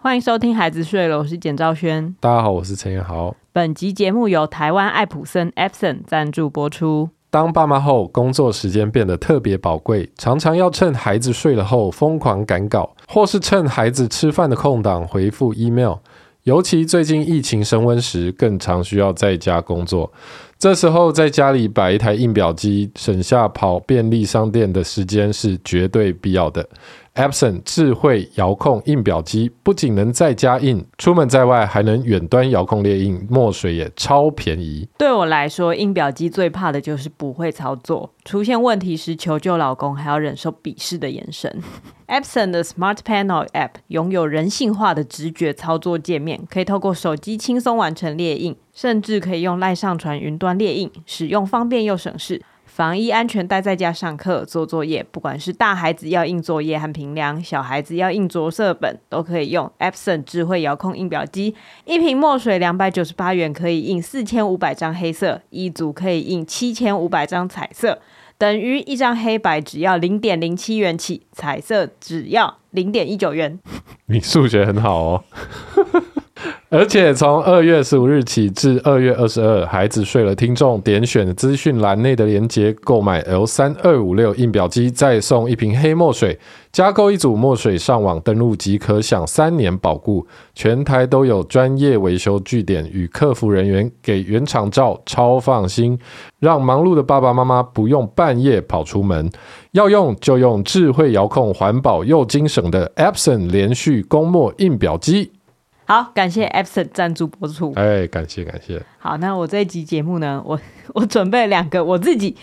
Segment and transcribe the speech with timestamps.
[0.00, 2.14] 欢迎收听《孩子睡了》，我是简兆轩。
[2.20, 3.34] 大家好，我是陈彦豪。
[3.52, 7.08] 本集节目由台湾爱普森 Epson 赞助播出。
[7.30, 15.94] 当爸妈后，工作时间变得特别宝贵，常常要趁孩子睡了后疯狂赶稿，或是趁孩子吃饭的空档回复 email。
[16.44, 20.10] 尤其最近疫情升温时，更常需要在家工作。
[20.58, 26.66] 这时候在家里摆一台印表机，省下跑便利商店的时间是绝对必要的。
[27.18, 34.86] Epson 智慧遥控印表机不仅能在家印，出门在外还能远端遥控列印，墨水也超便宜。
[34.96, 41.60] 对我来说，印表机最怕的就是不会操作，出现问题时求救老公还要忍受鄙视的眼神。
[42.06, 52.40] Epson 的 Smart Panel App 拥有人性化的直觉操作界面，可以透过手机轻松完成列印，甚至可以用赖上传云端列印，使用方便又省事。
[52.78, 61.56] 防疫安全待在家上课做作业，不管是大孩子要印作业和评量，小孩子要印着色本，都可以用 Epson 智慧遥控印表机。
[61.86, 67.98] 一瓶墨水两百九十八元可以印四千五百张黑色，一组可以印七千五百张彩色，
[68.38, 73.58] 等于一张黑白只要零点零七元起，彩色只要零点一九元。
[74.06, 75.24] 你数学很好哦。
[76.70, 86.38] 而且从二月十五日起至二月二十二，孩子睡了，听众点选资讯栏内的链接购买 L 三二五六印表机，再送一瓶黑墨水，
[86.70, 90.26] 加购一组墨水，上网登录即可享三年保固。
[90.54, 95.98] 全台都有专业维修据点与客服人员给原厂照，超放心，
[96.38, 99.28] 让忙碌的爸爸妈妈不用半夜跑出门。
[99.72, 105.32] 要用就用智慧遥控、环保又精省的 Epson 连续供墨印表机。
[105.88, 107.72] 好，感谢 Epson 赞助播出。
[107.74, 108.78] 哎，感谢感谢。
[108.98, 110.60] 好，那我这一集节目呢，我
[110.92, 112.36] 我准备了两个，我自己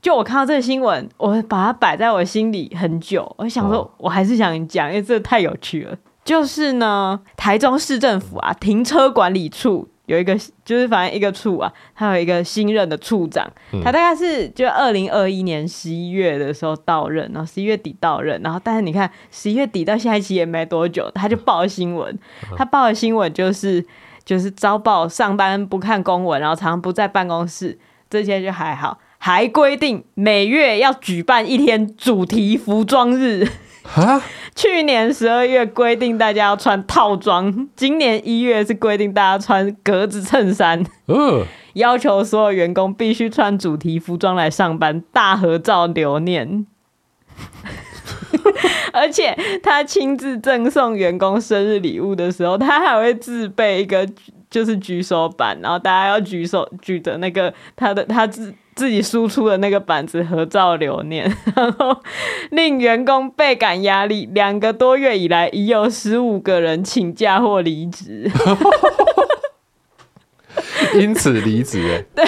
[0.00, 3.30] 就我看到这个新闻，我把它摆在我心里很久。
[3.36, 5.94] 我想说，我还是想讲，因为这太有趣了。
[6.24, 9.90] 就是呢，台中市政府啊，停车管理处。
[10.06, 22.18] 有一个就是反正一个处啊，他有一个新任的处长，嗯、他大概是就二零二一年十一月的时候到任，然后十一月底到任，然后但是你看十一月底到下一期也没多久，他就报了新闻，
[22.56, 23.84] 他报的新闻就是
[24.24, 27.78] 就是遭报上班不看公文，然后常常不在办公室，
[28.08, 33.46] 这些就还好，还规定每月要举办一天主题服装日。
[33.86, 34.20] 哈，
[34.54, 40.84] 去年十二月规定大家要穿套装，今年一月是规定大家穿格子衬衫。
[41.06, 46.66] 嗯，要求所有员工必须穿主题服装来上班，大合照留念。
[48.92, 54.08] 而且他亲自赠送员工生日礼物的时候，他还会自备一个
[54.56, 58.54] 就是举手板，然后大家要举手举的那个他的他自。
[58.76, 61.98] 自己输出的那个板子合照留念，然后
[62.50, 64.28] 令员工倍感压力。
[64.34, 68.30] 两个多月以来，已有十五个人请假或离职，
[71.00, 72.04] 因此离职。
[72.14, 72.22] 对，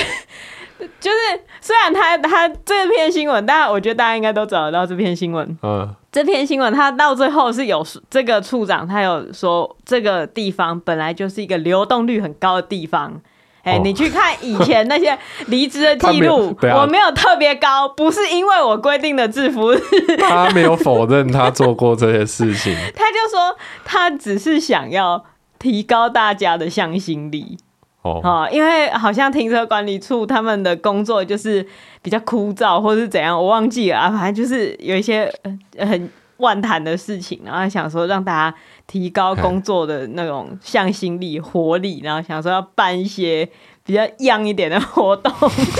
[1.00, 1.16] 就是
[1.60, 5.58] 虽然他他这篇新闻，但我觉得大家应该都找得到这篇新闻。
[5.62, 13.20] 嗯，这篇新闻他到最后是有这个处长，他有说这个地方本来就是一个流动率很高的地方。
[13.64, 19.74] 哎、欸，你去看以前那些 离职的记录，我没有特别高，不是因为我规定的制服。
[20.18, 25.22] 他没有否认他做过这些事情， 他就说他只是想要
[25.58, 27.58] 提高大家的向心力。
[28.02, 31.66] 哦，哦，因为好像停车管理处他们的工作就是
[32.02, 35.30] 比较枯燥，或是怎样，我忘记了啊，反正就是有一些
[35.78, 38.56] 很万谈的事情，然后想说让大家。
[38.88, 43.46] 提高工作的那种向心力、活力，然后想说要办一些
[43.84, 45.30] 比较 young 一点的活动。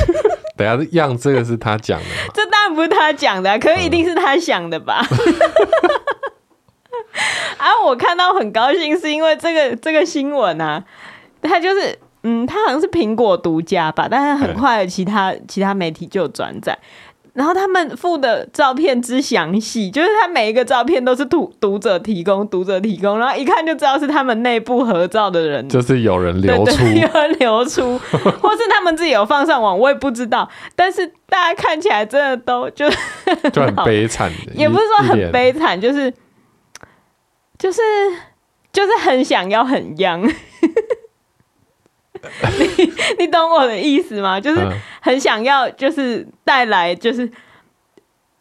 [0.58, 2.04] 等下，young 这个是他讲的，
[2.34, 5.00] 这当然不是他讲的，可是一定是他想的吧？
[7.56, 10.84] 啊，我看到很高兴，是因为这个这个新闻啊，
[11.40, 16.76] 他就是嗯，他好像是苹果独家吧，但是很快其他其他媒体就转载。
[17.34, 27.96] 然后他们附的照片之详细，就是他每一个照片都是读读者提供，读者提供，然后一看就知道是他们内部合照的人，就是有人流出，对对，有人流出，
[28.42, 30.48] 或是他们自己有放上网，我也不知道。
[30.74, 32.90] 但是大家看起来真的都就
[33.52, 36.12] 就很悲惨，也不是说很悲惨，就是
[37.56, 37.80] 就是
[38.72, 40.28] 就是很想要很 young。
[42.78, 44.40] 你你懂我的意思吗？
[44.40, 44.60] 就是
[45.00, 47.30] 很想要，就是带来，就是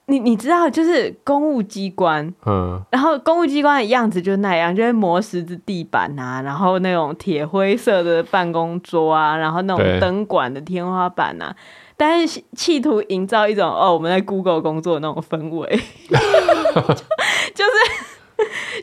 [0.08, 11.54] 你你知道，就是公务机关，嗯，然后公务机关的样子就是那样，就是磨石子地板啊，然后那种铁灰色的办公桌啊，然后那种灯管的天花板啊，
[11.98, 15.68] 但是企图营造一种哦，我们在 Google 工作的那种氛围，
[16.10, 16.16] 就
[16.96, 17.04] 是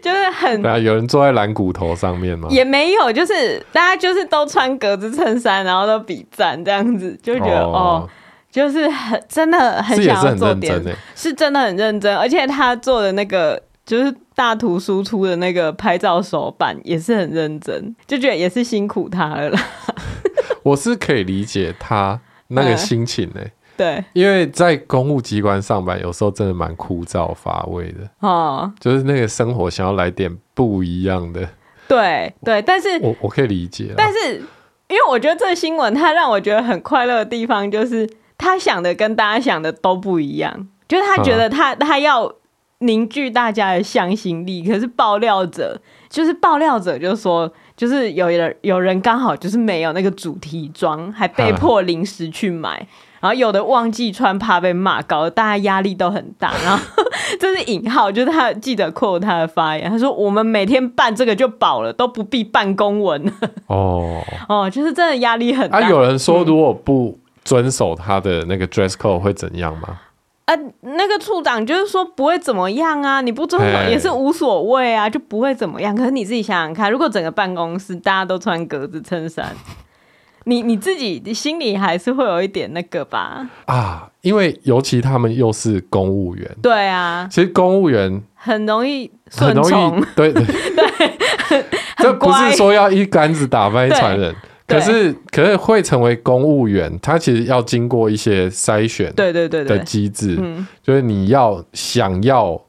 [0.04, 2.46] 就是很对啊，有人坐在蓝骨头上面吗？
[2.50, 8.10] 也没有，就是大家就是都穿格子衬衫，然后都比赞这样子，就觉得哦，哦，
[8.52, 19.60] 就是很真的很想要做点，是，是真的很认真，而且他做的那个就是大图输出的那个拍照手板也是很认真，就觉得也是辛苦他了啦。
[20.62, 23.52] 我是可以理解他那个心情呢、欸。
[23.76, 28.08] 对，因为在公务机关上班，有时候真的蛮枯燥乏味的。
[28.20, 31.48] 哦，就是那个生活想要来点不一样的。
[31.88, 33.92] 对对，但是我我可以理解。
[33.96, 34.36] 但是，
[34.88, 40.68] 因为我觉得这个新闻它让我觉得很快乐的地方，就是他想的跟大家想的都不一样。
[40.86, 42.32] 就是他觉得他、嗯、他要
[42.78, 52.86] 凝聚大家的向心力，可是爆料者就是爆料者就说，就是有人有人刚好就是没有那个主题装，还被迫临时去买。
[53.24, 56.52] 嗯然后有的忘记穿，怕被骂，搞得大家压力都很大。
[56.62, 56.84] 然后
[57.40, 63.32] 这是引号，就是他记者 quote 他的发言，他说：“我们每天办这个就饱了，都不必办公文。”
[63.68, 65.78] 哦 哦，就是真的压力很大。
[65.78, 70.00] 啊，有人说如果不遵守他的那个 dress code 会怎样吗？
[70.44, 75.96] 啊，那个处长就是说不会怎么样啊，你不遵守也是无所谓啊，就不会怎么样。
[75.96, 79.50] 可是你自己想想看，如果整个办公室大家都穿格子衬衫。
[80.44, 83.48] 你你自己心里还是会有一点那个吧？
[83.66, 89.64] 啊，因为尤其他们又是公务员，对啊，其实公务员很容易很容
[90.00, 90.44] 易，对对。
[90.44, 91.64] 对，
[91.98, 94.34] 这不是说要一竿子打翻一船人，
[94.66, 100.38] 可是可是会成为公务员，他其实要经过一些筛选，对对对的机制，
[100.82, 102.60] 就是你要想要，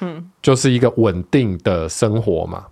[0.00, 2.64] 嗯，就是一个稳定的生活嘛。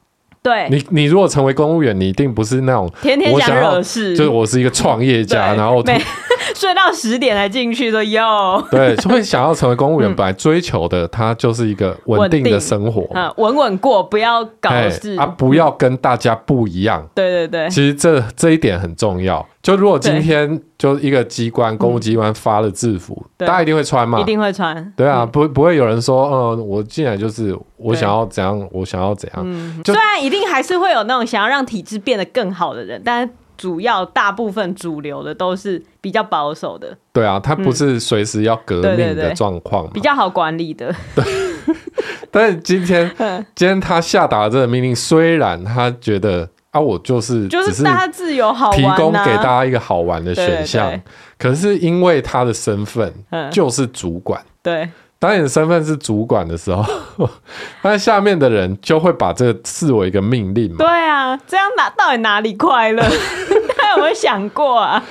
[0.42, 5.82] 对你，你如果成为公务员，你一定不是那种天天想惹事，就是我是一个创业家，然后
[6.54, 8.64] 睡到十点才进去的哟。
[8.70, 17.06] 对，会想要成为公务员，本来追求的他就是一个稳定的生活，啊，稳稳过，不要搞事啊，不要跟大家不一样。
[17.14, 19.46] 对对对，其实这这一点很重要。
[19.68, 24.18] 就如果今天就一个机关公务机关发了制服，大家一定会穿嘛？
[24.18, 24.92] 一定会穿。
[24.96, 29.44] 对啊，不不会有人说，嗯，我进来就是我想要怎样，我想要怎样。
[29.84, 33.28] 虽然一定还是会有那种想要让体制变得更好的人，但
[33.58, 36.96] 主要大部分主流的都是比较保守的。
[37.12, 40.94] 对啊，他不是随时要革命的状况，比较好管理的。
[41.14, 41.22] 对。
[42.32, 43.06] 但是今天
[43.54, 46.48] 今天他下达这个命令，虽然他觉得。
[46.70, 51.00] 啊，我就是就是大家自由好玩，提供给大家一个好玩的选项。
[51.38, 53.12] 可是因为他的身份
[53.50, 54.88] 就是主管，对，
[55.18, 56.84] 当你的身份是主管的时候，
[57.82, 60.76] 那下面的人就会把这个视为一个命令嘛。
[60.78, 63.02] 对啊，这样哪到底哪里快乐？
[63.78, 65.02] 他有没有想过啊？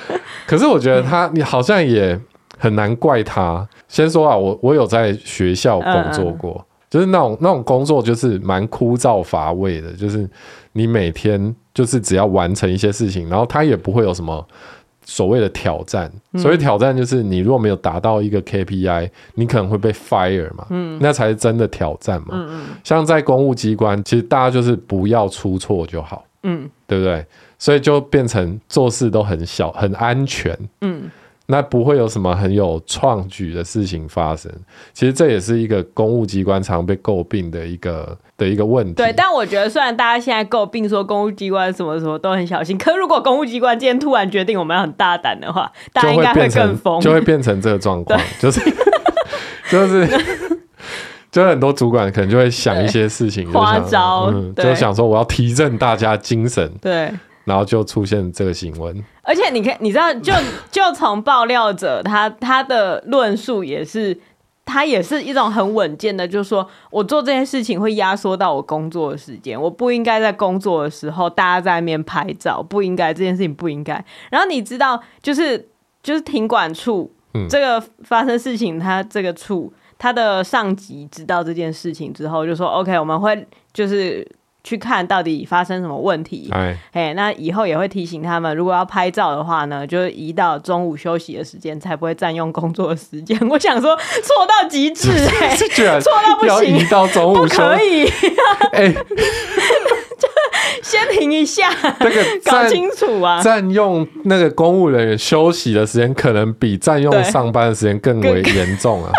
[0.46, 2.18] 可是我觉得他，你好像也
[2.56, 3.66] 很难怪他。
[3.88, 6.52] 先说啊，我我有在学校工作过。
[6.52, 9.92] 嗯嗯就是那种那种工作，就是蛮枯燥乏味的。
[9.92, 10.26] 就是
[10.78, 14.46] 你每天就是只要完成一些事情，然后它也不会有什么
[15.04, 16.10] 所谓的挑战。
[16.36, 20.66] 所谓挑战就是你如果没有达到一个 KPI，你可能会被 fire 嘛。
[20.70, 22.28] 嗯，那才是真的挑战嘛。
[22.30, 22.60] 嗯嗯。
[22.84, 26.24] 像在公务机关，其实大家就是不要出错就好。
[26.44, 27.26] 嗯，对不对？
[27.58, 30.56] 所以就变成做事都很小，很安全。
[30.82, 31.10] 嗯。
[31.50, 34.52] 那不会有什么很有创举的事情发生，
[34.92, 38.92] 其实这也是一个公务机关常被诟病的一个的一个问题。
[38.92, 48.60] 对，但我觉得虽然大家现在诟病说公务机关什么什么都很小心，可如果公务机关今天突然决定我们要很大胆的话，大家应该会更疯，就会变成这个状况， 就是
[49.70, 50.06] 就是
[51.32, 57.10] 就很多主管可能就会想一些事情， 花招，嗯，就想说我要提振大家精神，对。
[57.44, 58.94] 然后就出现这个新闻，
[59.28, 60.32] 而且你看，你知道，就
[60.72, 64.18] 就从爆料者他他的论述也是，
[64.64, 74.02] 他也是一种很稳健的，就是说我做这件事情会压缩到我工作的时间，我不应该在工作的时候大家在那边拍照，不应该这件事情不应该。
[74.30, 75.68] 然后你知道，就是
[76.02, 84.26] 就是停管处、嗯、这个发生事情，他这个处他的上级知道这件事情之后，就说 OK，我们会就是。
[84.68, 86.50] 去看到底发生什么问题，
[86.92, 93.34] 哎，那以后也会提醒他们，如果要拍照的话呢，就移到中午休息的时间，才不会占用工作的时间。
[93.48, 95.08] 我想说，错到极致，
[95.40, 98.04] 哎，错到不行，移到中午不可以，
[98.72, 98.92] 哎，
[100.18, 100.28] 就
[100.82, 101.70] 先停一下，
[102.00, 109.10] 这个搞清楚啊，占用那个公务人员休息的时间，可能比占用上班的时间更为严重啊。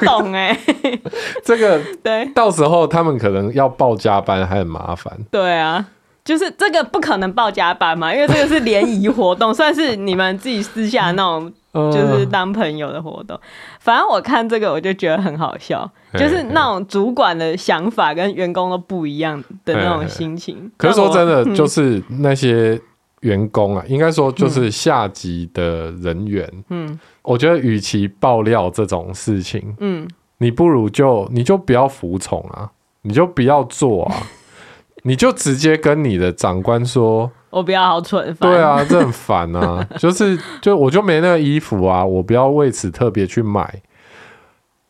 [0.00, 1.00] 懂哎、欸，
[1.44, 5.12] 这个对，到时候他们可能要报加班还很麻烦。
[5.30, 5.86] 对啊，
[6.24, 11.52] 就是这个不可能报加班嘛，因为这个是联谊活动， 算是你们自己私下那种
[11.90, 13.38] 就是当朋友的活动。
[13.80, 20.70] 反正我看这个我就觉得很好笑，就是那种主管的想法跟员工都不一样的那种心情。
[20.76, 22.80] 可是说真的，就是那些
[23.22, 26.48] 员工啊，应该说就是下级的人员。
[26.68, 30.06] 嗯，我觉得与其爆料这种事情，嗯，
[30.38, 32.70] 你不如就你就不要服从啊，
[33.02, 34.14] 你就不要做啊。
[35.04, 38.32] 你就直接跟你的长官说，我不要好蠢。
[38.38, 39.84] 对啊，这很烦啊。
[39.98, 43.82] 就是，就我就没那个衣服啊，我不要为此特别去买。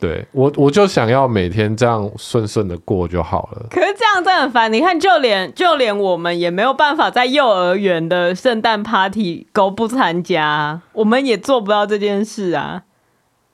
[0.02, 3.66] 对我，我就想要每天这样顺顺的过就好了。
[3.70, 4.72] 可是这样真的很烦。
[4.72, 12.82] 你看，就连就连我们也没有办法在幼儿园的圣诞 party 都不参加，我们也做不到这件事啊。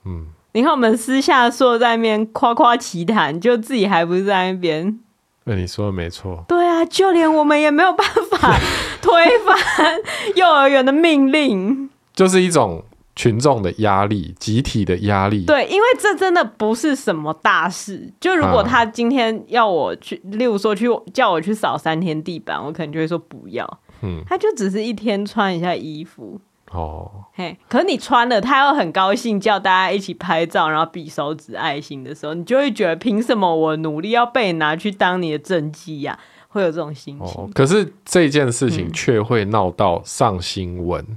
[0.07, 4.99] 嗯，你看我们私下坐在那边夸夸其谈，就自己还不是在那边。
[5.45, 8.59] 那你说的没错，对啊，就连我们也没有办法
[9.03, 9.99] 推翻
[10.35, 12.83] 幼儿园的命令，就是一种
[13.19, 15.45] 群众的压力，集体的压力。
[15.45, 18.09] 对，因为这真的不是什么大事。
[18.21, 23.69] 就如果他今天要我去，啊、例如说去叫我去扫三天地板，我可能就会说不要。
[24.03, 26.41] 嗯，他就只是一天穿一下衣服。
[26.71, 36.17] 哦，嘿，可是你穿了，他又很高兴，叫大家一起拍照，然后比手指爱心的时候，你就会觉得，凭什么我努力要被你拿去当你的政绩呀？
[36.47, 37.43] 会有这种心情。
[37.43, 41.17] 哦，可是这件事情却会闹到上新闻，嗯，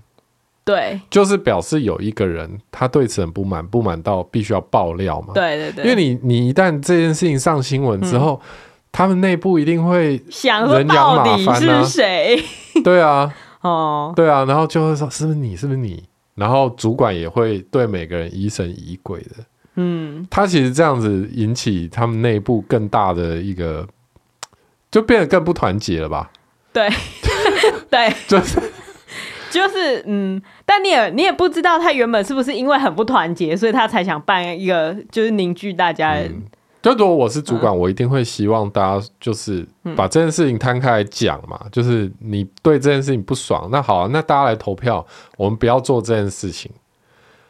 [0.71, 5.33] 对，就是表示有一个人他对此很不满，不满到必须要爆料嘛。
[5.33, 8.47] 对对对，因为你你一旦这件事情上新闻之后，嗯，
[8.91, 12.41] 他们内部一定会想说到底是谁？
[12.83, 13.33] 对啊。
[13.61, 16.03] 哦，对啊，然后就会说是不是你，是不是你？
[16.33, 19.29] 然后主管也会对每个人疑神疑鬼的。
[19.75, 23.87] 嗯，他其实这样子引起他们内部更大的一个，
[24.89, 26.31] 就变得更不团结了吧？
[26.73, 26.89] 对，
[27.91, 28.59] 对，就是
[29.51, 36.15] 就是嗯，但你也你也不知道他原本是不是因为很不团结，所以他才想办一个就是凝聚大家。
[36.15, 36.41] 嗯
[36.81, 39.63] 就如果我是主管，我一定会希望大家就是
[39.95, 41.59] 把这件事情摊开来讲嘛。
[41.71, 45.05] 就是你对这件事情不爽，那好啊，那大家来投票，
[45.37, 46.71] 我们不要做这件事情。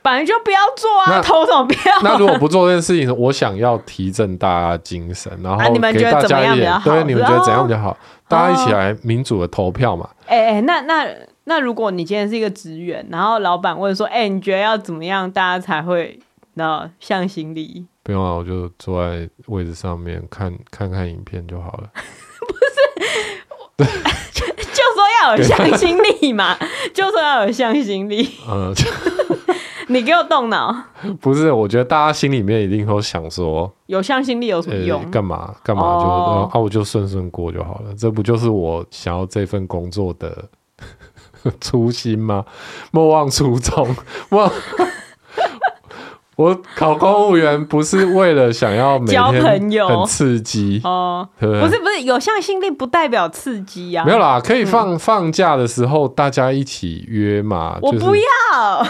[0.02, 1.94] 本来就不要做啊，投什么票？
[2.04, 7.96] 那如果不做这件事情，我想要提振大家精神，然后给大家一点，对，你们觉得怎样比较好？
[8.28, 10.10] 大家一起来民主的投票嘛。
[10.26, 11.06] 哎哎，那那
[11.44, 16.20] 那如果你今天是一个职员，然后老板问说，哎，你觉得要怎么样，大家才会
[16.54, 17.86] 那向心力？
[18.04, 21.90] 不用啊，我就坐在位置上面看看看影片就好了。
[23.78, 23.92] 不是，
[24.32, 26.58] 就就说要有向心力嘛，
[26.94, 28.28] 就说要有向心力。
[28.48, 28.74] 嗯，
[29.92, 30.76] 你给我动脑。
[31.20, 35.10] 不是，我觉得大家心里面一定都想说，有向心力有什么用？
[35.12, 37.94] 干嘛干嘛就、哦、啊，我就顺顺过就好了。
[37.98, 40.46] 这不就是我想要这份工作的
[41.60, 42.46] 初心吗？
[42.92, 43.96] 莫忘初衷，
[44.32, 44.52] 忘。
[46.38, 54.04] 我考公务员不是为了想要每天很刺激哦，不是不是，有向心力不代表刺激啊。
[54.06, 57.78] 没有啦，可以放、嗯、放假的时候大家一起约嘛。
[57.84, 58.88] 我不要，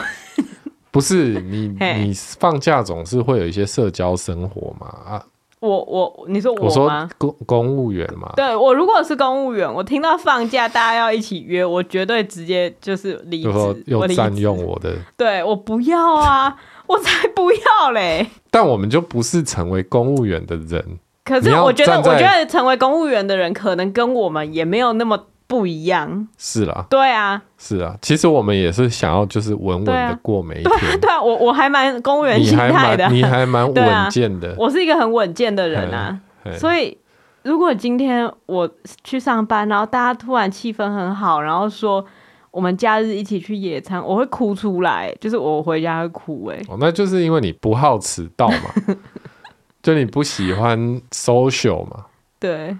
[0.91, 5.25] 不是你 你放假总是会有一些社交生活嘛啊。
[5.59, 8.31] 我我你说我说公公务员嘛。
[8.35, 14.95] 对，我如果是公务员，我听到放假大家要一起约，我绝对直接就是离职，又占用我的。
[15.15, 16.55] 对，我不要啊。
[16.87, 18.27] 我才不要嘞！
[18.51, 20.99] 但我们就不是成为公务员的人。
[21.23, 26.27] 可是我觉得，我觉得成为公务员的人可能跟我们也没有那么不一样。
[26.37, 27.95] 是啦，对啊，是啊。
[28.01, 30.79] 其实我们也是想要就是稳稳的过每一天。
[30.79, 34.55] 对啊，对啊，我我还蛮公务员心态的，你还蛮 稳健的。
[34.57, 36.19] 我是一个很稳健的人啊，
[36.57, 36.97] 所以
[37.43, 38.69] 如果今天我
[39.03, 42.05] 去上班，然后大家突然气氛很好，然后说。
[42.51, 46.65] 我们假日一起去野餐，我会哭出来，就是我回家会哭哎、欸。
[46.67, 48.95] 哦，那就是因为你不好迟到嘛，
[49.81, 50.77] 就你不喜欢
[51.11, 52.07] social 嘛。
[52.41, 52.77] 对，嘿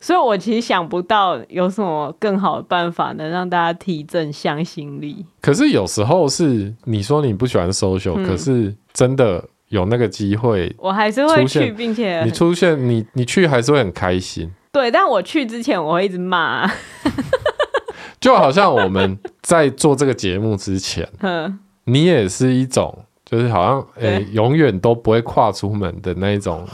[0.00, 5.24] 所以我其实想不到有什么更好的办法能让大家提振向心力。
[5.40, 14.50] 可是有时候是你说你不喜欢 social，、嗯、可是真的有那个机会，我还是会去，并且你出现，你你去还是会很开心。
[14.72, 16.70] 对，但我去之前我会一直骂。
[18.18, 21.08] 就好像我们在做这个节目之前，
[21.84, 26.66] 你也是一种，就是好像诶、欸，永远都不会跨出门的那一种，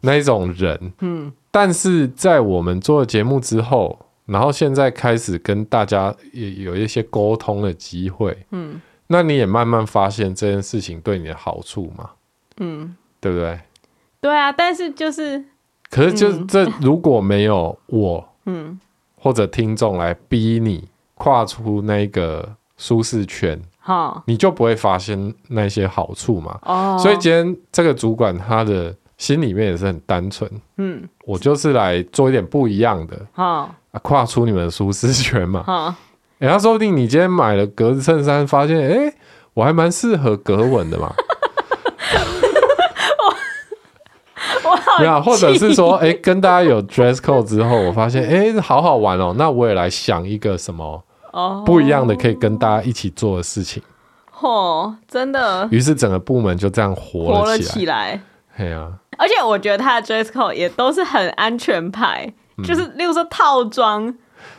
[0.00, 0.92] 那一种人。
[1.00, 8.36] 嗯，但是在我们做了节目之后，然后现在开始跟大家也有一些沟通的机会。
[8.50, 12.10] 嗯，那你也慢慢发现这件事情对你的好处嘛？
[12.56, 13.60] 嗯，对不对？
[14.20, 15.44] 对啊，但是就是，
[15.88, 18.80] 可是就这如果没有我，嗯。
[19.24, 26.58] 或者听众来逼你跨出那个舒适圈，好，你就不会发现那些好处嘛。
[26.62, 35.62] 哦，所以今天这个主管他的心里面也是很单纯，嗯，我就是来做一点不一样的，哈，啊，跨出你们的舒适圈嘛。
[35.62, 35.94] 哈，
[36.40, 39.14] 哎，他说不定你今天买了格子衬衫，发现哎，
[39.54, 41.14] 我还蛮适合格纹的嘛。
[44.98, 51.00] 对啊，或者是说，哎、欸，跟大家有 dress code 之后，我发现，哎、欸，好好玩哦，那我也来想一个什么
[51.64, 53.80] 不一样的，可以跟大家一起做的事情。
[54.40, 55.68] 哦，真的。
[55.70, 58.20] 于是整个部门就这样活了起来。
[58.56, 58.90] 对啊。
[59.18, 64.14] 而且我觉得他的 dress code 也都是很安全牌，嗯、就是例如说套装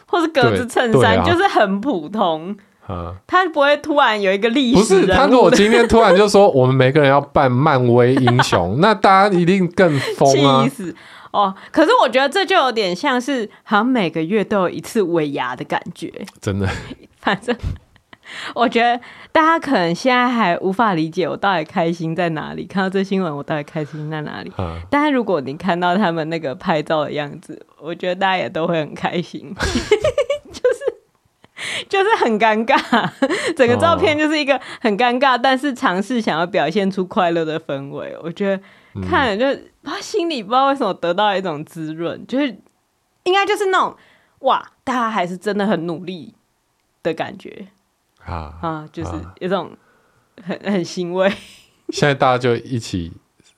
[0.06, 2.56] 或是格子衬衫，啊、就是很普通。
[2.86, 10.68] 啊，他不会突然有一个历史，不是他如果今天突然就说我们每个人要扮漫威英雄， 那大家一定更疯啊！
[10.68, 10.94] 死
[11.32, 11.56] 哦！
[11.72, 16.68] 可是我觉得这就有点像是好像每个月都有一次尾牙的感觉，真的。
[17.22, 17.56] 反正
[18.56, 19.00] 我觉得
[19.32, 24.52] 大家可能现在还无法理解我到底开心在哪里，看到这新闻我到底开心在哪里。
[24.58, 29.54] 啊、但是如果你看到他们那个拍照的样子，我觉得大家也都会很开心。
[30.52, 33.10] 就是就是很尴尬，
[33.56, 38.16] 整个照片就是一个很尴尬，哦、但是尝试想要表现出快乐的氛围。
[38.22, 38.62] 我觉得
[39.08, 42.48] 看了就他心里不知道为什么得到一种滋润，就是
[43.24, 43.96] 应该就是那种
[44.40, 46.34] 哇，大家还是真的很努力
[47.02, 47.68] 的感觉
[48.26, 49.72] 啊啊，就是有种
[50.44, 51.32] 很很欣慰。
[51.90, 53.12] 现在大家就一起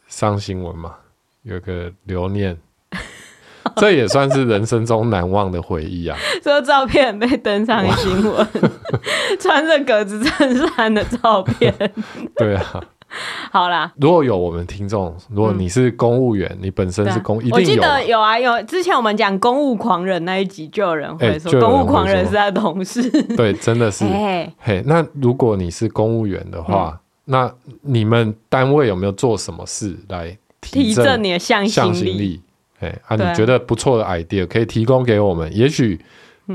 [0.07, 0.95] 上新闻嘛，
[1.43, 2.57] 有个留念。
[3.77, 6.15] 这也算是人生中难忘的回忆啊！
[6.41, 8.47] 这个照片被登上新闻，
[9.41, 11.73] 穿着格子衬衫的照片。
[12.37, 12.83] 对啊，
[13.51, 17.55] 好啦，如果有我们听众，如果你是公务员，嗯、你本身是公，一定有。
[17.55, 23.09] 我记得有啊，有之前我们讲公务狂人那一集，就有人会说，公务狂人是他的同事。
[23.35, 24.05] 对，真的是。
[24.05, 32.41] 嘿，嘿，那如果你是公务员的话，嗯、那你们单位有没有做什么事来提振你的向心力？
[32.81, 35.49] 哎啊，你觉得不错的 idea 可以提供给我们？
[35.55, 35.97] 也许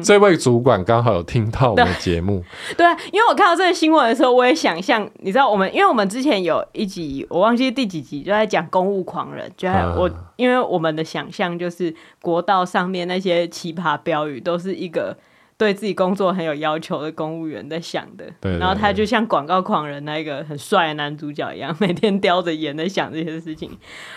[0.03, 2.45] 这位主管刚好有听到我们的节目。
[2.77, 15.17] 对，因为我看到这个新闻的时候，我也想象，你知道，我们因为我们之前有一集，我忘记第几集，就在讲公务狂人，就在我，啊、因为我们的想象就是国道上面那些奇葩标语都是一个。
[15.61, 23.71] 对自己工作很有要求的公务员在想的，对对对，然后他就像广告狂人那个很帅的男主角一样，每天叼着烟在想这些事情。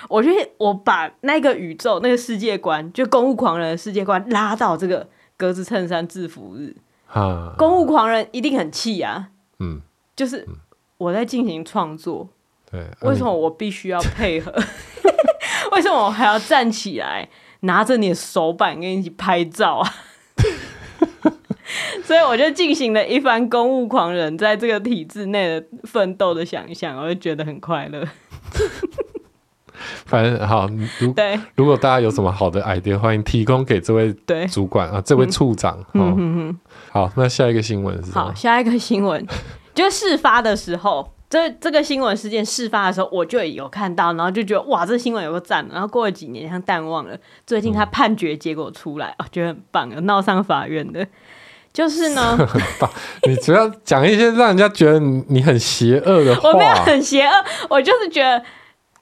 [0.08, 5.06] 我觉得我把那个宇宙、那个世界观，就公务狂人的世界观拉到这个
[5.44, 6.74] 格子衬衫制服日，
[7.12, 9.28] 啊、公务狂人一定很气啊。
[9.60, 9.82] 嗯，
[10.16, 10.48] 就是
[10.98, 12.30] 我在进行创作，
[12.72, 14.50] 对，为什么我必须要配合？
[15.74, 17.28] 为什么我还要站起来
[17.62, 19.94] 拿着你的手板跟你一起拍照啊？
[22.06, 28.08] 所以我就进行了一番公务狂人在这个体制内的奋斗的想象，我就觉得很快乐。
[30.06, 30.70] 反正好，
[31.00, 34.14] 如对如果大家有什么好的 idea，欢迎提供给这位
[34.52, 35.78] 主管啊，这位处长。
[35.94, 36.60] 嗯哦、嗯
[36.92, 38.26] 好，那下一个新闻是什么？
[38.26, 39.26] 好，下一个新闻
[39.74, 45.68] 就事发的时候，这这个新闻事件事发的时候，我就有看到，然后就觉得哇，这新闻有个赞。
[45.72, 47.18] 然后过了几年，像淡忘了。
[47.46, 51.06] 最近他判决结果出来，嗯、哦，觉得很棒，有闹上法院的。
[51.74, 52.88] 就是呢，很 棒。
[53.28, 56.50] 你主要讲一些让人家觉得你很邪恶的话。
[56.54, 57.34] 我没有很邪恶，
[57.68, 58.44] 我就是觉得，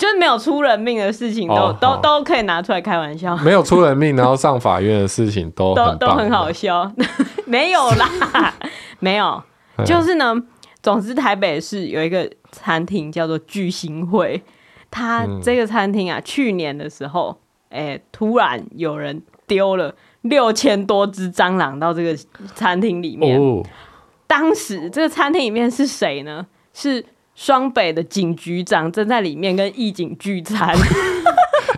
[0.01, 3.37] 就是没有出人命的事情都、哦、都都可以拿出来开玩笑。
[3.37, 6.91] 没有出人命，然后上法院的事情都都都很好笑。
[7.45, 8.51] 没有啦，
[8.97, 9.43] 没有。
[9.85, 10.33] 就是呢，
[10.81, 14.41] 总之台北市有一个餐厅叫做聚星会，
[14.89, 17.37] 它这个餐厅啊，嗯、去年的时候，
[17.69, 19.93] 哎、欸，突然有人丢了。
[20.21, 22.15] 六千多只蟑螂到这个
[22.55, 23.39] 餐厅里面。
[23.39, 23.63] 哦、
[24.25, 26.45] 当时这个餐厅里面是谁呢？
[26.73, 27.03] 是
[27.43, 30.77] 双北的警局长正在里面跟义警聚餐。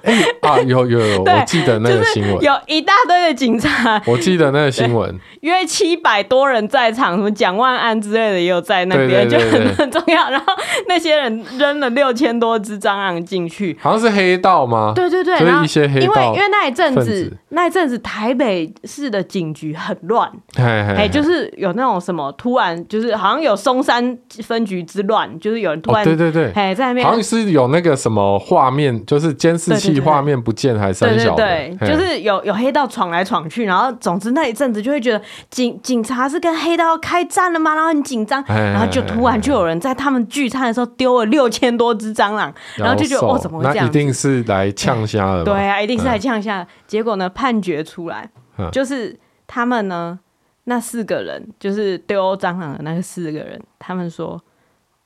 [0.03, 4.01] 哎、欸、啊，有有有， 我记得那个新闻，有一大堆的警察。
[4.05, 10.29] 我记得那个新闻，约七百多人在场，什么蒋万安之类的也有在那边，就很很重要。
[10.29, 10.53] 然后
[10.89, 14.91] 那些人扔了六千多只蟑螂进去，好像是黑道吗？
[14.93, 29.92] 对对对，所以一些黑道，因为因为那一阵子那一阵子台北市的警局很乱，哎，就是有那种什么突然就是好像有松山分局之乱，就是有人突然、哦、对对对，哎在那边，好像是有那个什么画面，就是监视器。
[29.99, 37.73] 画面不见还是三小的，对对对，就是有有黑道闯来闯去，然后总之那一阵子就会觉得警警察是跟黑道要开战了吗？
[37.73, 43.85] 然后很紧张，然后就突然就有人在他们聚餐的时候丢了六千多只蟑螂，然后就觉得哦，怎么会这样？
[43.85, 46.65] 那一定是来呛虾了，对啊，一定是来呛虾。
[46.87, 48.29] 结果呢，判决出来
[48.71, 50.19] 就是他们呢
[50.65, 54.39] 那四个人就是丢蟑螂的那个四个人，他们说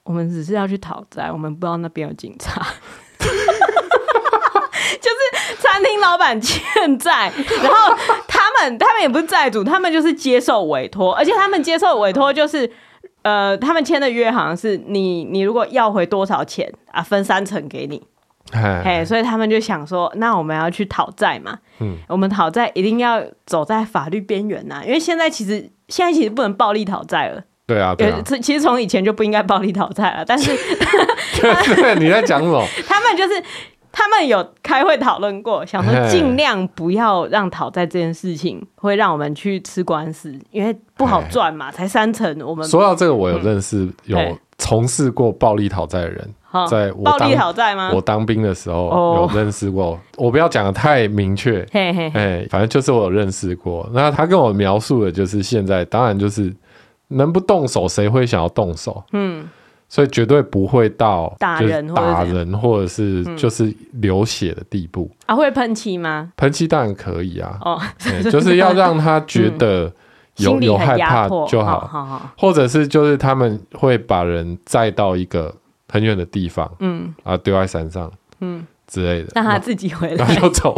[0.03, 2.65] 我们只是要去讨债，我们不知道那边有警察。
[3.19, 6.61] 就是餐厅老板欠
[6.97, 7.95] 债， 然后
[8.27, 12.69] 他们他们也不是债主，他们就是接受委托，而且他们接受委托就是
[13.23, 18.01] 呃，他们签的约好像是你你如果要回多少钱啊，分三成给你。
[18.53, 21.57] 哎，所以他们就想说，那我们要去讨债嘛。
[21.79, 27.41] 嗯，我们讨债一定要走在法律边缘呐，因为现在其实现在其实不能暴力讨债了。
[27.65, 30.23] 对啊，对啊，其实从以前就不应该暴力讨债了。
[30.25, 30.55] 但是，
[31.41, 32.65] 对，对，你在讲什么？
[32.87, 33.43] 他们就是
[33.97, 42.39] 他们有开会讨论过， 想说尽量不要让讨债这件事情会让我们去吃官司，因为不好赚嘛，才三成。
[42.45, 44.19] 我们说到这个，我有认识有
[44.59, 46.29] 从事过暴力讨债的人。
[46.69, 47.91] 在我当暴力讨债吗？
[47.93, 49.97] 我当兵的时候有认识过，oh.
[50.27, 52.13] 我不要讲的太明确，哎、hey, hey.
[52.13, 53.87] 欸，反正就是我有认识过。
[53.93, 56.51] 那他跟我描述的就是现在，当然就是
[57.09, 59.03] 能不动手谁会想要动手？
[59.11, 59.47] 嗯，
[59.89, 65.09] 所以绝对不会到打人、打人或者是就是流血的地步。
[65.25, 66.31] 啊，会喷漆吗？
[66.37, 68.31] 喷漆当然可以啊，哦、oh.
[68.31, 69.91] 就是要让他觉得
[70.37, 75.53] 有、 嗯、有害怕就好，好，好，好，或者是就是他们会把人载到一个。
[75.89, 80.75] 很远的地方，嗯，啊，丢在山上，嗯之类的，让他自己回来，然后就走。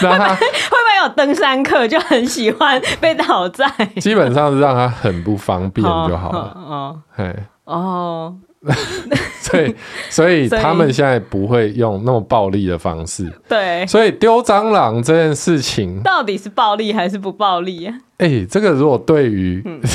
[0.00, 3.66] 让他会不会有登山客就很喜欢被讨债？
[4.00, 6.52] 基本上是让他很不方便就好了。
[6.54, 8.36] 哦，嘿，哦，
[9.40, 9.74] 所以
[10.10, 13.32] 所以他们现在不会用那么暴力的方式。
[13.48, 17.98] 对，所以丢蟑螂这件事情到底是暴力还是不暴力啊？
[18.18, 19.80] 哎、欸，这个如果对于、嗯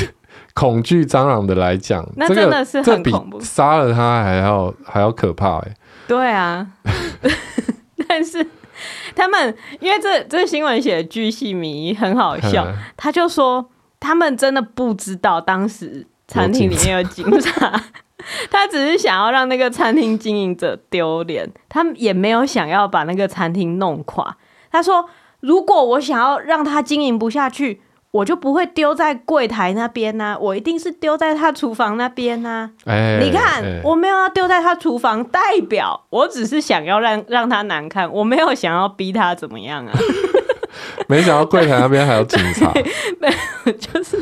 [0.52, 5.76] 恐惧蟑螂的来讲，那真的是很恐怖，杀、这个、了它还要还要可怕哎、欸。
[6.08, 6.66] 对啊，
[8.08, 8.44] 但是
[9.14, 12.66] 他们因为这这新闻写的巨细靡遗，很好笑。
[12.96, 17.82] 他就说他们真的不知道当时餐厅里面有警察，
[18.50, 24.36] 他只是想要让那个餐厅经营者丢脸，他也没有想要把那个餐厅弄垮。
[24.70, 25.08] 他说，
[25.40, 27.82] 如果我想要让他经营不下去。
[28.12, 32.70] 我就不会丢在柜台那边呐、啊，我一定是丢在他厨房那边呐、啊。
[32.86, 39.92] 哎、欸，你看，欸、我没有要丢在他厨房，代表我只是想要让让他难看，我没有想要逼他怎么样啊。
[41.08, 42.72] 没想到柜台那边还有警察，
[43.18, 43.28] 没
[43.64, 44.16] 有，就是，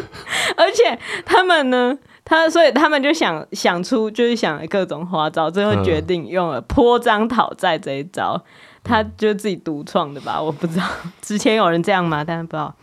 [0.57, 8.51] 而且他们呢，他所以他们就想想出，就是想了各种花招，最后决定用了泼脏讨债这一招，嗯、
[8.85, 10.41] 他就自己独创的吧？
[10.41, 10.85] 我不知道
[11.21, 12.25] 之前有人这样吗？
[12.25, 12.75] 但是不知道。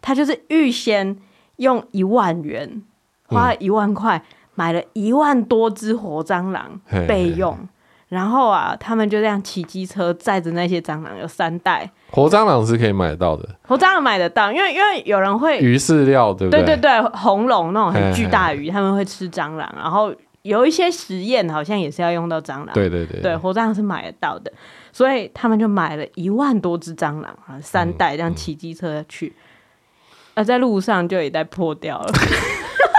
[0.00, 1.16] 他就是预先
[1.56, 2.82] 用一万元，
[3.26, 4.22] 花了一万块、嗯，
[4.54, 7.68] 买了一万多只活蟑螂备用嘿嘿嘿。
[8.08, 11.90] 然后啊，他们就这样骑机车载着那些蟑螂，有三袋。
[12.10, 16.62] 活蟑螂是可以买得到的，活蟑螂买得到，因为因为有人会鱼饲料，对不对？
[16.64, 19.74] 对对对，红龙那种很巨大的鱼嘿嘿，他们会吃蟑螂。
[19.76, 24.50] 然后有一些实验好像也是要用到蟑螂，对对对，对活蟑螂是买得到的，
[24.90, 29.26] 所以他们就买了一万多只蟑螂啊，三袋这样骑机车去。
[29.26, 29.44] 嗯嗯
[30.38, 32.12] 而在路上就一袋破掉了，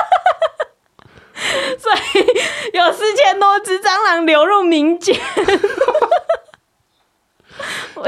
[1.80, 5.18] 所以有四千多只蟑螂流入民间。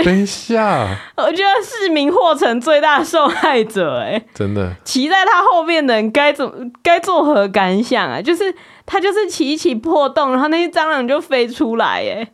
[0.06, 4.74] 等一下，我觉得市民或成最大受害者，哎，真的。
[4.86, 8.22] 骑在他后面的人该怎该作何感想啊？
[8.22, 12.32] 就是他就是骑一骑破洞，然后那些蟑螂就飞出来，哎，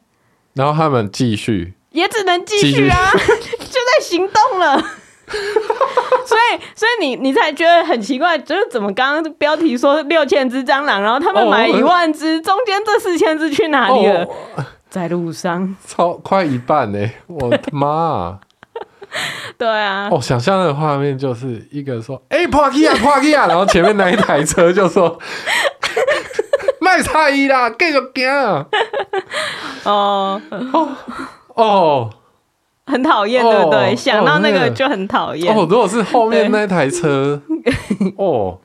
[0.53, 4.83] 然后他们继续，也只能继续啊， 就在行动了。
[6.25, 14.23] 所以，所以你你才觉得很奇怪，就是怎么刚刚标题说六千只蟑螂，然后他们买一万只，中间这四千只去哪里了？
[14.23, 14.29] 哦？
[14.89, 17.09] 在路上，超快一半呢！
[17.27, 18.39] 我的妈啊！
[19.57, 25.19] 对啊，哦，想象的画面就是一个说：“哎、欸，破机啊，破机啊！”然后前面那一台车就说
[26.79, 28.65] ：“卖菜啦，继续行。”
[29.83, 30.41] 哦
[30.73, 30.89] 哦
[31.55, 32.09] 哦。
[32.87, 33.91] 很讨厌，对不对？
[33.91, 35.53] 哦、想到那个就很讨厌。
[35.53, 37.41] 哦，如果是后面那台车，
[38.17, 38.59] 哦，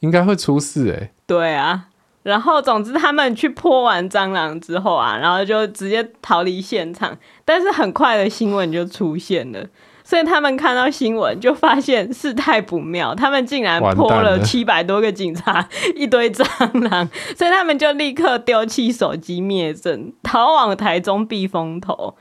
[0.00, 1.12] 应该会出事哎。
[1.26, 1.84] 对啊，
[2.22, 7.16] 然后总之他们去泼完蟑螂之后啊，然后就直接逃离现场。
[7.44, 9.62] 但是很快的新闻就出现了，
[10.02, 16.44] 所以他们看到新闻就发现事态不妙，他们竟然泼了七百多个警察 一堆蟑
[16.88, 22.14] 螂，所以他们就立刻丢弃手机灭证，逃往台中避风头。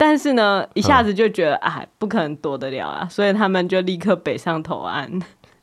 [0.00, 5.06] 但是呢，一下子就觉得哎，不可能躲得了啊，所以他们就立刻北上投案，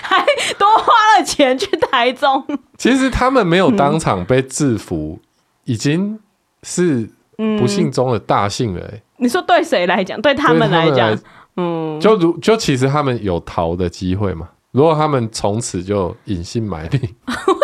[0.00, 0.24] 还
[0.56, 2.46] 多花了钱去台中。
[2.76, 5.26] 其实他们没有当场被制服，嗯、
[5.64, 6.20] 已经
[6.62, 7.10] 是
[7.58, 8.80] 不幸中的大幸了。
[9.16, 10.22] 你说对谁来讲？
[10.22, 11.18] 对他们来讲，
[11.56, 14.48] 嗯，就如就其实他们有逃的机会嘛？
[14.70, 17.00] 如果他们从此就隐姓埋名，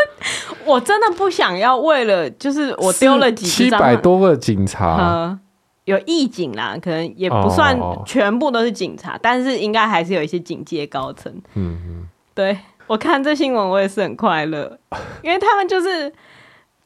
[0.67, 5.39] 我真的不想要为了就是我丢了几七百多个警察。
[5.87, 11.31] 呃有义警啦，可能也不算全部都是警察，哦、但是应该还是有一些警界高层。
[11.55, 14.79] 嗯嗯，对，我看这新闻，我也是很快乐，
[15.23, 16.13] 因为他们就是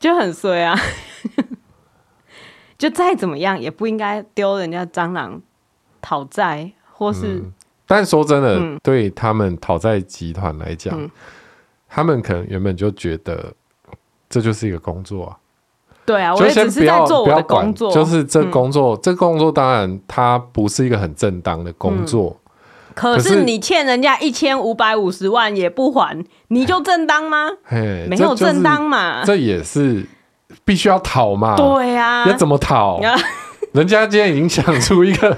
[0.01, 0.77] 就很衰啊，
[2.77, 5.41] 就再怎么样也不应该丢人家蟑螂
[6.01, 7.53] 讨债，或是、嗯。
[7.87, 11.11] 但说真的，嗯、对他们讨债集团来讲，嗯、
[11.89, 13.55] 他们可能原本就觉得
[14.29, 15.39] 这就是一个工作啊。
[16.09, 17.93] 对啊，我也只是在做我的工作。
[17.93, 22.35] 就是这工作，嗯、这工作当然它不是一个很正当的工作。
[22.41, 22.51] 嗯、
[22.95, 27.51] 可是你欠人家一千五百五十万也不还，你就正当吗？
[27.65, 29.23] 嘿，没有正当嘛。
[29.23, 30.07] 这也是
[30.65, 31.55] 必须要讨嘛。
[31.55, 32.99] 对呀、啊，要怎么讨？
[33.73, 35.37] 人家今天已经想出一个。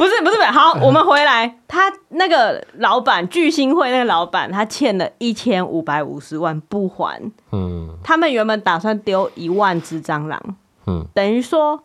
[0.00, 1.58] 不是不是不是，好，我们回来。
[1.68, 7.20] 他那个老板聚星会那个老板，他欠了一千五百五十万不还。
[7.52, 10.40] 嗯，他们原本打算丢一万只蟑螂。
[10.86, 11.84] 嗯，等于说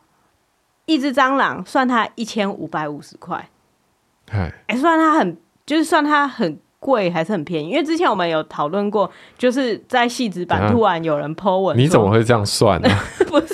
[0.86, 3.50] 一只蟑螂算他一千五百五十块。
[4.32, 7.72] 哎嘿，算他很就是算他很贵还是很便宜？
[7.72, 12.88] 因为之前我们有讨论过，就是在戏子版突然有人 po 文，你怎么会这样算呢？
[13.28, 13.48] 不是，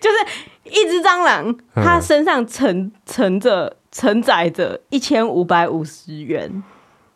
[0.00, 3.76] 就是一只蟑螂，它身上承承着。
[3.94, 6.64] 承载着一千五百五十元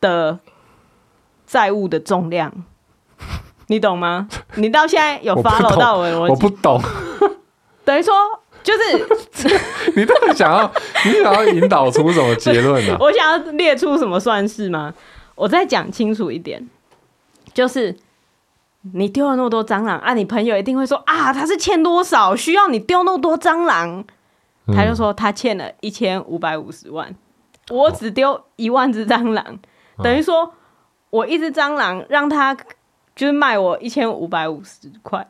[0.00, 0.38] 的
[1.44, 2.52] 债务的重量，
[3.66, 4.28] 你懂吗？
[4.54, 6.30] 你到现在有 follow 到我的逻辑？
[6.30, 6.80] 我不懂。
[7.84, 8.14] 等于说，
[8.62, 9.50] 就是
[9.96, 10.72] 你到底想要，
[11.04, 12.96] 你想要引导出什么结论呢？
[13.00, 14.94] 我想要列出什么算式吗？
[15.34, 16.68] 我再讲清楚一点，
[17.52, 17.96] 就是
[18.92, 24.04] 你丢了那么多蟑螂啊，你朋友一定会说啊，他是欠多少，需要你丢那么多蟑螂。
[24.74, 27.14] 他就说他欠了一千五百五十万，
[27.70, 29.44] 我只丢一万只蟑螂，
[29.96, 30.52] 哦、等于说
[31.10, 32.54] 我一只蟑螂让他
[33.16, 35.26] 就是卖我一千五百五十块。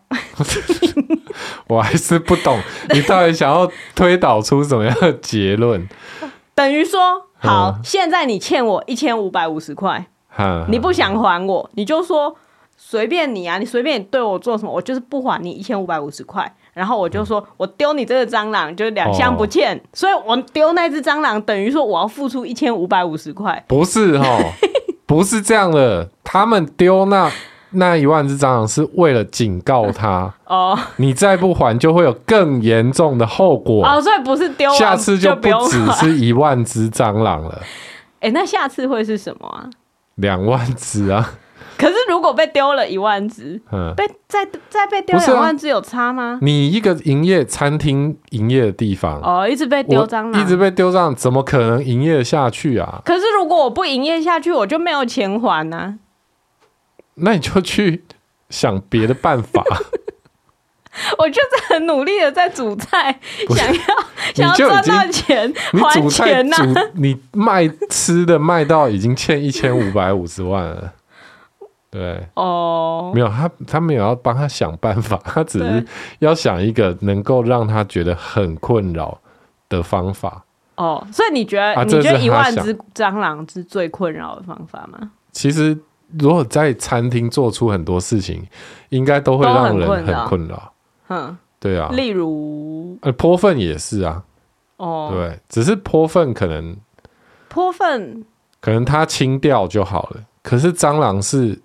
[1.68, 2.58] 我还是不懂
[2.90, 5.88] 你到底想要推导出什么样的结论？
[6.54, 12.34] 等于说，好，嗯、现在你欠我一千五百五十块，嗯、你不想还我，你就说
[12.76, 16.52] 随便你啊，你随便你对我做什么，我就是不还你一千五百五十块。
[16.78, 23.64] 然后我就说，我丢你这个蟑螂就两箱不欠，哦、所以我丢那只蟑螂等于说我要付出一千五百五十块。
[23.66, 24.38] 不是哈，
[25.04, 26.08] 不是这样的。
[26.22, 27.28] 他们丢那
[27.70, 37.60] 那一万只蟑螂是为了警告他 哦，你再不还就会有更严重的后果哦，所以不是丢，下次就不只是一万只蟑螂了。
[38.20, 39.68] 哎，那下次会是什么啊？
[40.14, 41.34] 两万只啊。
[41.80, 46.32] 可是如果被丢了一万只，嗯、被再再被丢两万只有差吗？
[46.32, 53.00] 啊、你一个营业餐厅营业的地方哦，一直被丢蟑螂，一直被丢蟑螂，怎么可能营业下去啊？
[53.04, 55.94] 可是如果我不营业下去，我就没有钱还呢、啊。
[57.14, 58.04] 那你就去
[58.50, 59.64] 想别的办法。
[61.18, 63.82] 我就是很努力的在煮菜，想要
[64.34, 66.82] 想要赚到钱你还钱呢、啊。
[66.94, 70.94] 你卖吃的卖到已经欠一千五百五十万了。
[71.90, 75.86] 对哦，oh, 没有他，他没有要帮他想办法， 他只是
[76.18, 79.18] 要想一个能够让他觉得很困扰
[79.70, 80.44] 的方法。
[80.74, 85.12] 哦，oh, 所以你觉得、啊、你觉得一万只蟑螂是最困扰的方法吗？
[85.32, 85.78] 其实，
[86.18, 88.46] 如果在餐厅做出很多事情，
[88.90, 90.72] 应该都会让人很困扰。
[91.08, 94.22] 嗯，对啊，例如，呃，泼粪也是啊。
[94.76, 96.76] 哦，oh, 对，只是泼粪可能
[97.48, 98.24] 泼粪
[98.60, 101.58] 可能它清掉就好了，可是蟑螂是。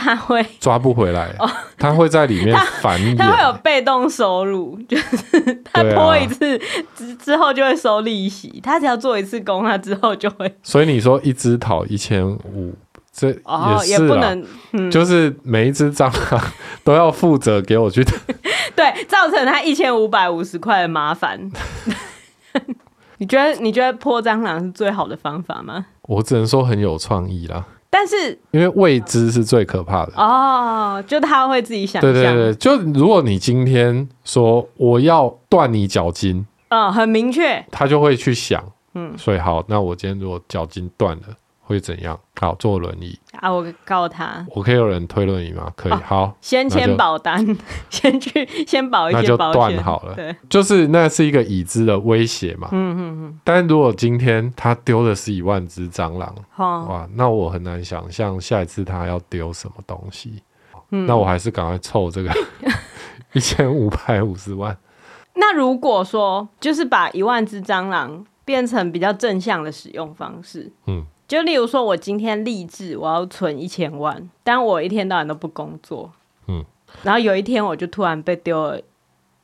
[0.00, 6.56] 他会抓不回来，哦、他会在里面繁衍，他会有被动收入， 就是他拖一次
[6.94, 10.56] 之之后就会收利息，他只要做一次工，他之后就会。
[10.62, 12.72] 所以你说一只讨一千五，
[13.12, 16.44] 这也是、哦、也不能，嗯、就是每一只蟑螂
[16.84, 18.04] 都要负责给我去
[18.76, 21.50] 对，造成他一千五百五十块的麻烦。
[23.20, 25.86] 你觉得你觉得泼蟑螂是最好的方法吗？
[26.02, 27.64] 我只能说很有创意啦。
[27.90, 32.12] 但是，因为未知是最可怕的哦，就他会自己想象。
[32.12, 38.62] 对对对，就如果你今天说我要断你脚筋，嗯，很明确，他就会去想，
[38.94, 41.22] 嗯，所以好，那我今天如果脚筋断了。
[41.68, 42.18] 会怎样？
[42.40, 43.52] 好，坐轮椅啊！
[43.52, 45.70] 我告他，我可以有人推轮椅吗？
[45.76, 45.92] 可以。
[45.92, 47.44] 好，先签保单，
[47.90, 50.14] 先去先保一些保险，那就断好了。
[50.14, 52.70] 对，就是那是一个已知的威胁嘛。
[52.72, 53.40] 嗯嗯嗯。
[53.44, 60.42] 但如果今天他丢的是一万只蟑螂，哇，那我很难想象下一次他要丢什么东西。
[60.88, 62.32] 那我还是赶快凑这个
[63.34, 64.74] 一千五百五十万。
[65.34, 71.04] 那如果说就是把一万只蟑螂变成比较正向的使用方式，嗯。
[71.28, 76.10] 就例如说，我今天立志我要存一千万，但我一天到晚都不工作，
[76.46, 76.64] 嗯，
[77.02, 78.80] 然后有一天我就突然被丢了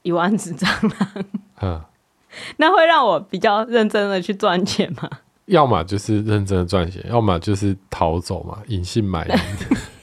[0.03, 1.25] 一万只蟑螂，
[1.61, 1.81] 嗯，
[2.57, 5.09] 那会让我比较认真的去赚钱吗？
[5.45, 9.37] 要么就是认真的赚钱，要么就是逃走嘛，隐姓埋名。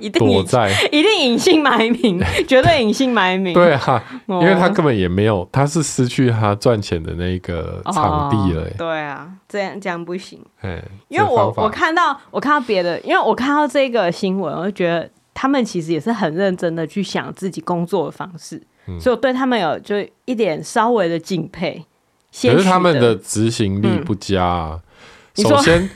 [0.00, 3.54] 一定躲在， 一定隐姓埋名， 绝对隐姓埋名。
[3.54, 8.68] 对啊，因为他根本也没有，他是失去他赚钱的那个场地了。
[8.78, 10.38] 对啊，这样这样不行。
[10.62, 18.60] 哎，因为我我看到我看到别的，因为我看到这个新闻，我就觉得他们其实也是很认真的去想自己工作的方式，
[19.00, 21.84] 所以我对他们有就一点稍微的敬佩。
[22.32, 24.80] 可是他们的执行力不佳。
[25.34, 25.88] 首先。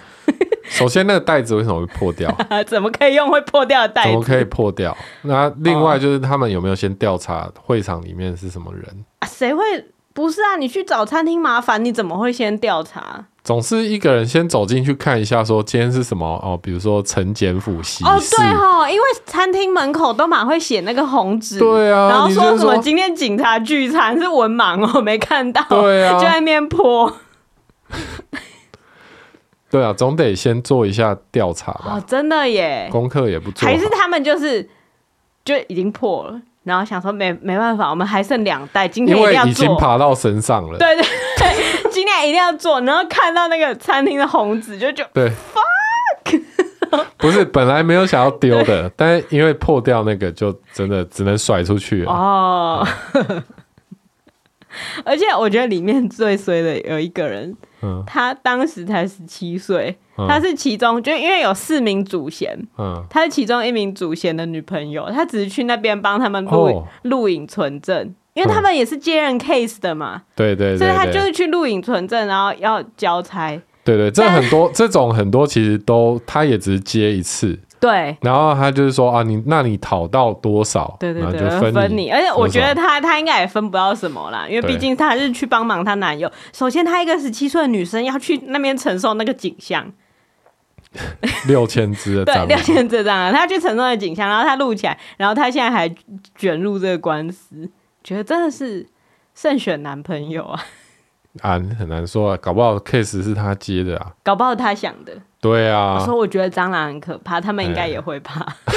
[0.69, 2.35] 首先，那个袋子为什么会破掉？
[2.67, 4.09] 怎么可以用会破掉的袋子？
[4.11, 4.97] 怎么可以破掉？
[5.23, 9.05] 那另外就是他们有没有先调查会场里面是什么人？
[9.21, 9.63] 啊，谁会？
[10.13, 13.25] 不是啊，你去找餐厅麻烦，你怎么会先调查？
[13.43, 16.59] 总是一个人先走进去看一下，说今天是什么哦？
[16.63, 27.13] 比如说陈检府喜哦，对哦，因为餐厅门口都蛮会写那个红纸，对啊，然后说什么今天警察聚餐是文盲哦，没看到，对啊，就在那边泼。
[29.75, 31.97] 对啊，总得先做一下调查吧。
[31.97, 34.63] 哦，真的耶，功课也不做，还是他们就是
[35.45, 40.79] 就已经破了，然后想说没没办法，我们还剩两袋，今天一定要做，已经爬到身上了。
[40.79, 41.03] 对 对
[41.37, 46.41] 对，今天一定要做，然后看到那个餐厅的红纸就就对，fuck，
[47.19, 52.13] 不是本来没有想要丢的，但是因为破掉那个，就真的只能甩出去了。
[52.13, 52.87] 哦，
[55.05, 57.57] 而且我觉得里面最衰的有一个人。
[57.87, 73.51] 嗯、他当时才十七岁，嗯、他是其中就因为有四名祖先，嗯，他是其中一名祖先的女朋友，他只是去那边帮他们录录影存证，因为他们也是接任 case 的嘛，对对，对，所以他就是去录影存证，然后要交差，
[73.85, 77.59] 对，对对，这很多这种很多其实都他也只是接一次。
[77.85, 80.97] 对，然后他就是说啊，你那你讨到多少？
[80.99, 82.11] 对对对，就分你，分你。
[82.11, 86.33] 而且我觉得他他应该也分不到什么啦，因为毕竟他还是去帮忙他男友。
[86.55, 89.85] 首先，他一个十七岁的女生要去那边承受那个景象，
[91.47, 95.95] 六千只的，对，六千只蟑螂，他要去承受那个景象，然后他录起来，然后他现在还
[96.35, 97.71] 卷入这个官司，
[98.03, 98.87] 觉得真的是
[99.35, 100.59] 慎选男朋友啊。
[101.43, 105.13] 啊，很难说啊，搞不好 case 是他接的啊，搞不好他想的。
[105.41, 108.41] 对啊，我说我觉得蟑螂很可怕，他们应该也会怕。
[108.41, 108.77] 欸、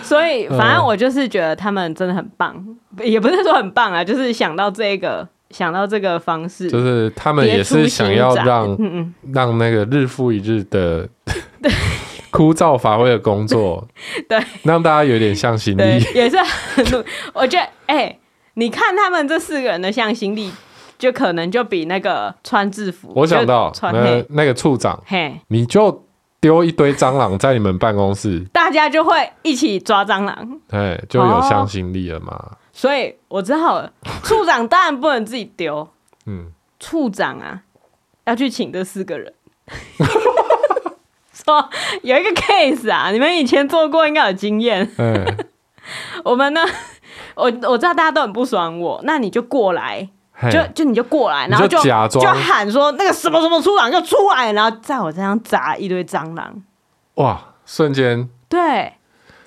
[0.02, 2.54] 所以反正我就是觉得他们真的很棒，
[2.98, 8.78] 嗯、也不是说很棒啊，就是想到这个，想到这个方式，就是他们也是想要让
[9.32, 11.08] 让那个日复一日的
[12.30, 13.86] 枯燥乏味的工作，
[14.28, 15.82] 对，让大家有点向心力，
[16.14, 17.04] 也是很。
[17.34, 18.19] 我觉得，哎、欸。
[18.60, 20.52] 你看他们这四个人的向心力，
[20.98, 23.10] 就可能就比那个穿制服。
[23.16, 26.04] 我想到那个、那个处长，嘿，你就
[26.40, 32.32] 丢一堆蟑螂在你们办公室， 大家就会一起抓蟑螂，对，就有向心力了嘛。
[32.34, 33.90] 哦、所以我知道了，
[34.22, 35.88] 处长当然不能自己丢，
[36.26, 37.62] 嗯，处长啊，
[38.26, 39.32] 要去请这四个人，
[41.32, 41.66] 说
[42.02, 44.86] 有一个 case 啊，你们以前做过，应该有经验。
[44.98, 45.38] 嗯，
[46.24, 46.60] 我们呢？
[47.40, 50.08] 我我知道大家都很不爽我，那你就过来，
[50.50, 56.62] 就就你就过来，然后就就，假装就喊说那个什么什么处长就出来，然后在我身上砸一堆蟑螂，
[57.14, 57.40] 哇！
[57.66, 58.92] 瞬间对，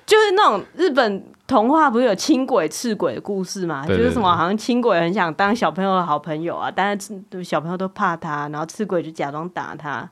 [0.06, 3.86] 就是那种日本童话不是有轻轨赤鬼的故事嘛？
[3.86, 10.08] 就是什么好像轻轨很想当小朋友的好朋友啊，但是小朋友都怕他，然后赤鬼就假装打他，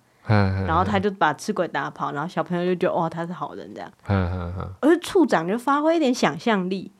[0.67, 3.91] 然后他就把赤鬼打跑，然后小朋友就觉得哇他是好人这样，
[4.81, 6.93] 而处长就发挥一点想象力。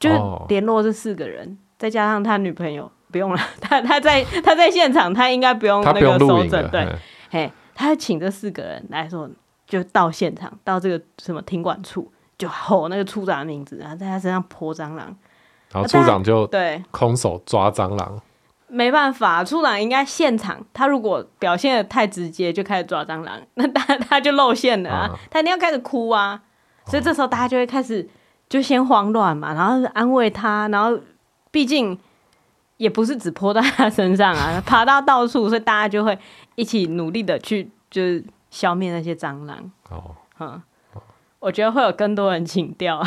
[0.00, 3.38] 就是联络这四个人，哦、再加上他女朋友，不用了。
[3.60, 6.68] 他他在他在现场，他应该不用那个收证。
[6.70, 6.88] 对，
[7.30, 9.28] 嘿，他请这四个人来说，
[9.66, 15.14] 就到现场，到这个什么停管处，就吼那个处长的名字，然后在他身上泼蟑螂。
[15.70, 18.18] 然后处长就对空手抓蟑螂。
[18.68, 26.40] 没办法，处长应该现场，他如果表现的太直接，就开始抓蟑螂，那他他就露馅了啊，啊他一定要开始哭啊。
[26.86, 28.08] 所以这时候大家就会开始。
[28.50, 30.98] 就先慌乱嘛，然后安慰他，然后
[31.52, 31.96] 毕竟
[32.78, 36.18] 也不是只泼在他身上啊， 爬到到处，所以大家就会
[36.56, 39.56] 一起努力的去，就是消灭那些蟑螂。
[39.88, 40.60] 哦，嗯，
[41.38, 43.00] 我觉得会有更多人请调。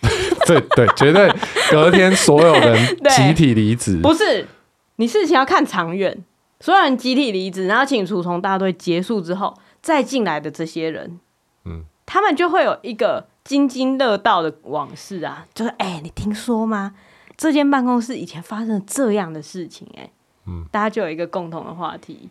[0.46, 1.30] 对对，绝对
[1.70, 2.78] 隔天所有人
[3.10, 4.00] 集体离职。
[4.00, 4.48] 不是，
[4.96, 6.24] 你事情要看长远，
[6.60, 11.20] 所有人集体离职，然后请除虫大队结束之后再进来的这些人，
[11.66, 13.26] 嗯，他们就会有一个。
[13.46, 16.94] 津津乐道的往事啊，就是哎、欸，你听说吗？
[17.36, 20.10] 这间办公室以前发生了这样的事情、欸，哎，
[20.46, 22.28] 嗯，大家就有一个共同的话题，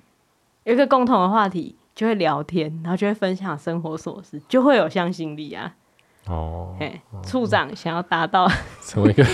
[0.65, 5.73] 有一个共同的话题，就会聊天，然后就会分享生活琐事，就会有向心力啊。
[6.27, 8.45] 哦，哎，处长想要达到
[8.83, 9.25] 成为一个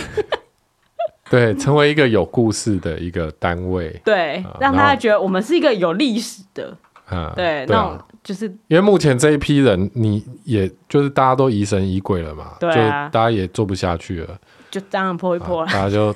[1.31, 6.77] 对，成为一个有故事的一个单位，对，让大家觉得我们是一个有历史的，
[7.11, 14.37] 嗯，对，那种就是因为目前这一批人，你也就是大家都疑神疑鬼了嘛，对啊，就大家也做不下去了，
[14.69, 16.15] 就这样破一破， 大家就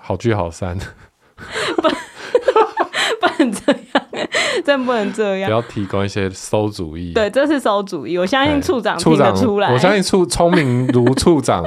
[0.00, 0.76] 好聚好散。
[1.76, 1.88] 不，
[3.20, 4.28] 不能这样，
[4.64, 5.48] 真不能这样。
[5.48, 7.12] 不要提供一些馊主意。
[7.12, 8.16] 对，这是馊主意。
[8.16, 9.72] 我相信处长听得出来。
[9.72, 11.64] 我相信处聪明如处长，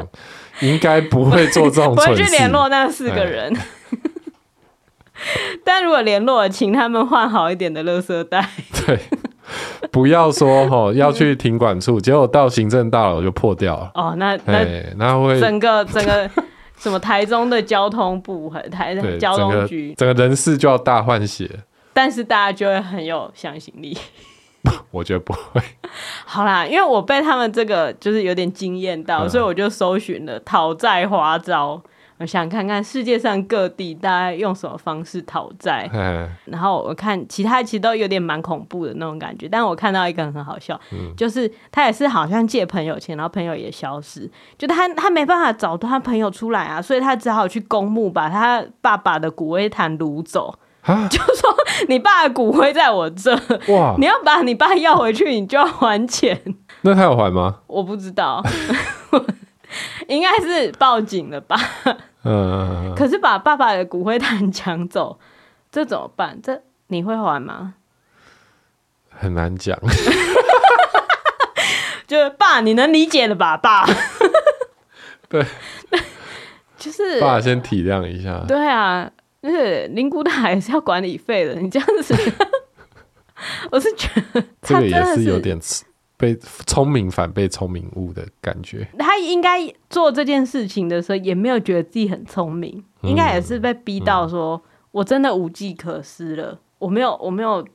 [0.61, 2.11] 应该不会做这种蠢事。
[2.11, 3.53] 我会去联络那四个人。
[5.63, 8.49] 但如果联络了，请他们换好一点的垃圾袋。
[8.85, 8.99] 对，
[9.91, 13.91] 不要说齁要去停管处，结果到行政大楼就破掉了。
[13.93, 14.65] 哦，那那
[14.97, 16.29] 那会整个整个。
[16.77, 21.49] 什么台中的交通部和台交通局，整个人事就要大换血，
[21.93, 23.97] 但是大家就会很有向心力。
[24.91, 25.61] 我觉得不会。
[26.25, 31.81] 好啦，因为我被他们这个就是有点惊艳到，嗯、所以我就搜寻了讨债花招。
[32.17, 35.89] 我想看看世界上各地大家用什么方式讨债，
[36.45, 50.57] 然后我看其他其实都有点蛮恐怖的那种感觉，但我看到一个很好笑，嗯、就是他也是好像借朋友钱，然后朋友也消失，就他他没办法找到他朋友出来啊，所以他只好去公墓把他爸爸的骨灰坛掳走，
[51.09, 51.53] 就说
[51.89, 53.35] 你爸的骨灰在我这，
[53.67, 56.41] 哇，你要把你爸要回去，你就要还钱。
[56.83, 57.57] 那他有还吗？
[57.67, 58.41] 我不知道。
[60.07, 61.55] 应该是报警了吧？
[62.23, 65.19] 嗯，可是把爸爸的骨灰坛抢走，
[65.71, 66.39] 这怎么办？
[66.41, 67.75] 这你会还吗？
[69.09, 69.79] 很难讲。
[72.07, 73.57] 就是爸，你能理解了吧？
[73.57, 73.83] 爸，
[75.27, 75.43] 对，
[76.77, 78.43] 就是爸，先体谅一下。
[78.47, 79.09] 对啊，
[79.41, 81.55] 就是灵骨塔也是要管理费的。
[81.55, 82.15] 你这样子，
[83.71, 85.59] 我是觉得这个也是有点
[86.17, 88.87] 被聪明反被聪明误的感觉。
[88.97, 89.59] 他应该
[89.89, 97.65] 做这件事情的时候，也没有觉得自己很聪明，嗯、应该也是被逼到说：“嗯、我真的无计可施了，我没有，我没有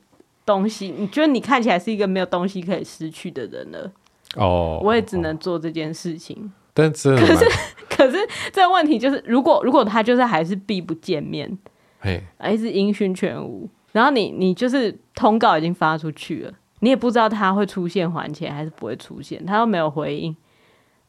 [0.45, 0.93] 东西。
[0.97, 3.91] 你觉得你看起来是一个没有东西可以失去的人了。”
[4.37, 6.37] 哦，我也只能做这件事情。
[6.37, 7.45] 哦、但真的，可是，
[7.89, 8.17] 可是
[8.53, 11.57] 这个问题就是，如果如果他就是还是避不见面，
[11.99, 16.53] 哎，还是音讯全无，然后你你就是通告已经发出去了。
[16.81, 20.35] 你也不知道他会出现还钱还是不会出现，他都没有回应。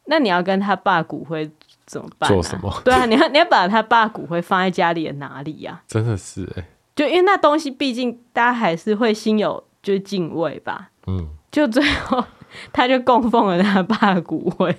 [0.06, 1.50] 那你要跟他爸骨灰
[1.86, 2.32] 怎么办、啊？
[2.32, 2.72] 做什么？
[2.84, 5.84] 对啊，你要你要把他爸骨灰放在家里的哪里呀、啊？
[5.88, 6.64] 真的是哎、欸，
[6.94, 10.90] 就因为那东西毕竟大家还是会心有就是敬畏吧。
[11.06, 12.22] 嗯， 就最后
[12.72, 14.76] 他就供奉了他爸骨灰，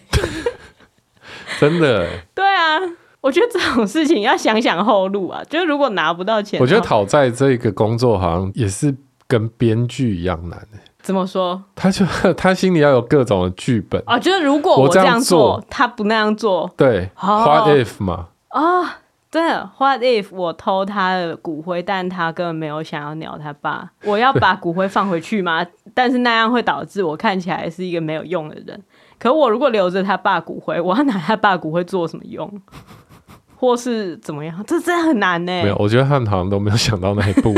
[1.60, 2.20] 真的、欸。
[2.36, 2.80] 对啊，
[3.22, 5.42] 我觉得这种事情要想想后路啊。
[5.50, 8.96] 就是如果拿不到钱，我觉得讨债这个工作好像也是。
[9.28, 11.64] 跟编剧一样难、欸、怎么说？
[11.76, 12.06] 他就
[12.36, 18.28] 他心里要有各种的剧本啊，就是如果我这样做，他不那样做，对、oh,，What if 嘛？
[18.50, 18.88] 啊，oh,
[19.32, 25.66] 真的，What if 我偷他的骨灰，但他根本没有想要鸟他爸，我要把骨灰放回去吗？
[25.96, 28.80] 但是那样会导致我看起来是一个没有用的人。
[29.18, 32.62] 可我如果留着他爸骨灰，我要拿他爸骨灰做什么用？
[33.56, 34.64] 或是怎么样？
[34.68, 35.64] 这真的很难呢、欸。
[35.64, 37.54] 没有，我觉得他们好像都没有想到那一步。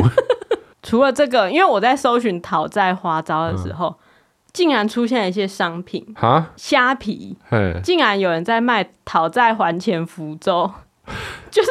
[0.85, 3.95] 除了这个，因为我在搜寻讨债花招的时候，嗯、
[4.53, 7.35] 竟然出现了一些商品哈，虾皮，
[7.83, 10.71] 竟然有人在卖讨债还钱符咒，
[11.49, 11.69] 就是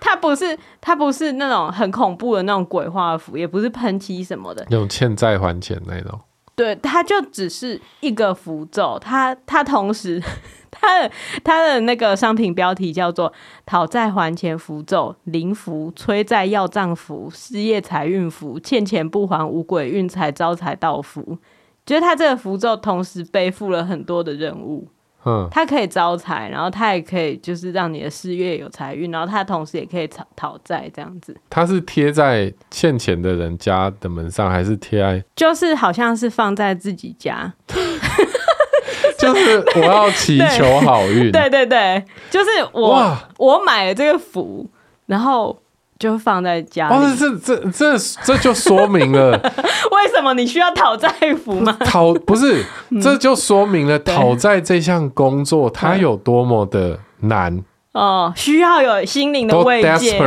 [0.00, 6.18] 它不是它不是那种很恐怖的那种鬼画符，也不是喷漆什么的，那种欠债还钱那种，
[6.56, 10.22] 对，它就只是一个符咒，它它同时。
[10.74, 11.10] 他的
[11.42, 13.32] 他的那个商品标题叫做
[13.64, 21.38] “讨债还钱符咒”，灵符、催债要账符、失业财运符、欠钱不还无鬼运财招财到符。
[21.86, 24.88] 就是他这个符咒同时背负了很多的任务，
[25.26, 31.36] 嗯，它可以招财，然后它也可以就是让你的事业有财运，然后它同时也可以讨讨债这样子。
[31.50, 35.22] 它是贴在欠钱的人家的门上，还是贴在？
[35.36, 37.52] 就是好像是放在自己家。
[39.24, 43.18] 就是我要祈求好运，对 对对，就是我哇。
[43.38, 44.66] 我买了这个符，
[45.06, 45.56] 然后
[45.98, 46.94] 就放在家里。
[46.94, 49.32] 哦，这这这这就说明了
[49.92, 51.08] 为什么你需要讨债
[51.44, 51.76] 符吗？
[51.84, 52.64] 讨不是，
[53.02, 57.62] 这就说明了讨债这项工作它有多么的难。
[57.92, 60.18] 哦，需要有心灵的慰藉。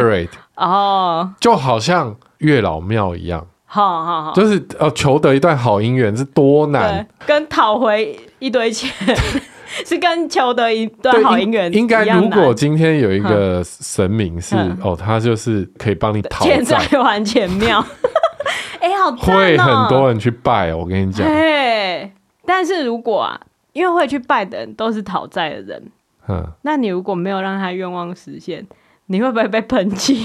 [0.56, 3.46] 哦，就好像月老庙一样。
[3.70, 8.90] 好好好，就是呃，求得一段好姻缘是多难，跟讨回一堆钱
[9.86, 11.72] 是跟求得一段好姻缘。
[11.74, 16.78] 应该如果今天有一个神明是哦，他就是可以帮你讨债。
[17.04, 17.84] 还钱庙。
[18.80, 21.28] 哎，好会很多人去拜，我跟你讲。
[21.28, 22.10] 对，
[22.46, 23.40] 但是如果啊，
[23.74, 25.84] 因为会去拜的人都是讨债的人，
[26.30, 28.66] 嗯，那你如果没有让他愿望实现，
[29.08, 30.16] 你会不会被喷气？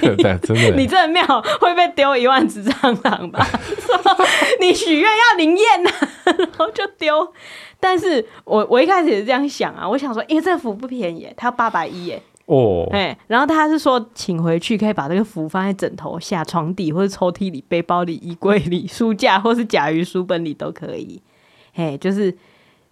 [0.00, 1.24] 对 对，真的， 你这庙
[1.60, 3.46] 会被丢一万只蟑螂吧？
[4.60, 5.90] 你许愿要灵验呐，
[6.24, 7.32] 然后就丢。
[7.80, 12.22] 但是我我一开始也是这样想啊，我想说，因为这个符不便宜，它要八百一耶。
[12.46, 21.20] 哦，哎，然后他是说，请回去可以把这个符放在枕头下、床底或者抽屉里、背包里、衣柜里、书架或是甲鱼书本里都可以。
[21.74, 22.34] 哎，就是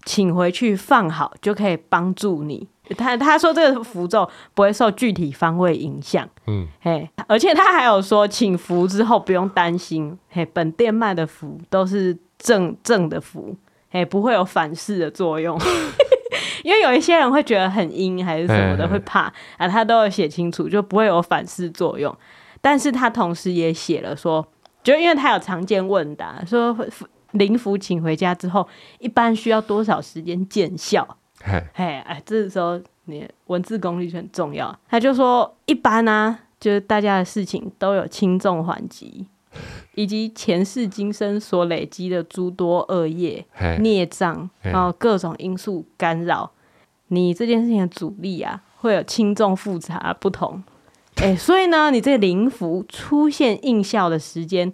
[0.05, 2.69] 请回去放好，就可以帮助你。
[2.97, 6.29] 他他说这个符咒不会受具体方位影响。
[6.47, 13.57] 嗯，嘿，而且他还有说，请符之后不用担心，嘿，本店卖的符都是正正的符，
[13.91, 15.59] 哎，不会有反噬的作用。
[16.63, 22.15] 因为有一些人会觉得很阴还是什么的，嘿嘿会怕啊，他都有写清楚，就不会有反噬作用。
[22.61, 24.45] 但是他同时也写了说，
[24.83, 26.77] 就因为他有常见问答，说
[27.33, 28.67] 灵符请回家之后，
[28.99, 31.17] 一般需要多少时间见效？
[31.73, 34.77] 嘿，哎，这时候你文字功力就很重要。
[34.89, 39.27] 他就说，一般呢、啊，就是大家的事情都有轻重缓急。
[39.95, 43.43] 以及前世今生所累积的诸多恶业、
[43.81, 46.51] 孽障，然后各种因素干扰，
[47.07, 50.63] 你这件事情的阻力啊，会有轻重复杂不同。
[51.15, 54.71] 哎、欸，所以呢，你这个灵符出现应效的时间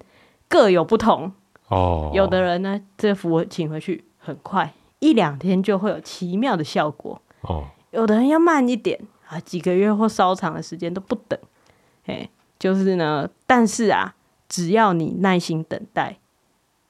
[0.49, 1.31] 各有不同。
[1.69, 7.21] 哦，有的人呢，这符请回去很快，一两天就会有奇妙的效果。
[7.43, 8.99] 哦，有的人要慢一点
[9.29, 11.39] 啊，几个月或稍长的时间都不等。
[12.07, 14.15] 哎、欸，就是呢，但是啊。
[14.49, 16.19] 只要你耐心等待，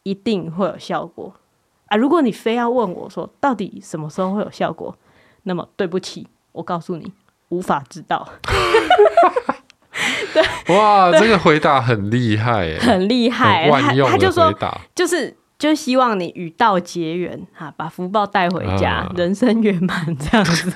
[0.03, 1.33] 一定会有效果
[1.87, 1.97] 啊！
[1.97, 4.97] 如果你非要问我说到底什么时候会有效果，
[5.45, 7.13] 那么对不起，我告诉你，
[7.51, 8.29] 无法知道。
[10.35, 10.43] 对，
[10.77, 14.19] 哇，这个回答很厉害， 很厉害，万用的回答。
[14.19, 20.73] 他就说，就是就希望你与道结缘哈，把福报带回家，啊、人生圆满这样子。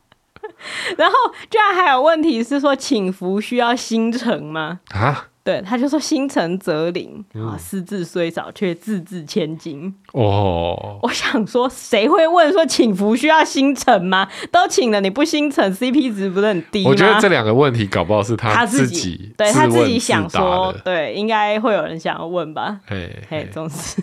[0.98, 1.14] 然后
[1.48, 4.80] 居然还有问题是说，请福需要心诚吗？
[4.90, 5.28] 啊？
[5.46, 9.94] 对，他就说心诚则灵啊，私自虽少，却字字千金。
[10.10, 14.28] 哦，我想说，谁会问说请福需要心诚吗？
[14.50, 16.90] 都请了，你不心诚，CP 值不是很低吗？
[16.90, 22.80] 我觉得这两个问题搞不好是他自己，他自己对他自己想说，对，应该会有人想要问吧？
[22.84, 24.02] 嘿，嘿，总之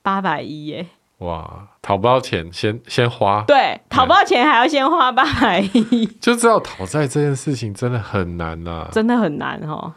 [0.00, 0.86] 八百一耶。
[1.18, 3.44] 哇，讨不到钱，先先花。
[3.46, 9.92] 对，讨不到钱还要先花八百一，就知道讨债这件事情真的很难呐、啊，真的很难哦。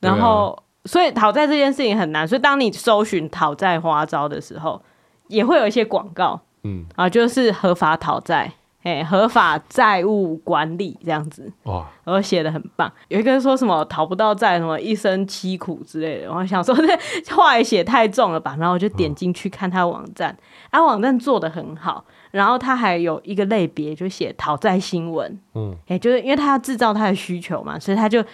[0.00, 2.26] 然后，啊、所以讨债这件事情很难。
[2.26, 4.80] 所以，当你搜寻讨债花招的时候，
[5.26, 8.52] 也会有一些广告，嗯啊，就是合法讨债，
[8.84, 12.90] 哎，合法债务管理这样子，哇，然后写的很棒。
[13.08, 16.32] 有一个说什么讨不到债，什么一生凄苦之类的。
[16.32, 18.56] 我想说这话也写太重了吧？
[18.58, 20.34] 然后我就点进去看他网站，
[20.70, 22.04] 啊，网站做的很好。
[22.30, 28.24] 然后他还有一个类别，就写讨债新闻，嗯，哎，就是因为他要制造他的需求嘛，所以他就。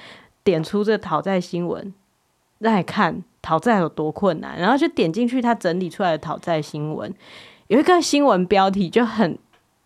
[0.44, 1.92] 点出这讨债新闻，
[2.58, 7.12] 让你看讨债有多困难，然后就点进去他整理出来的讨债新闻，
[7.66, 9.38] 有一个新闻标题就很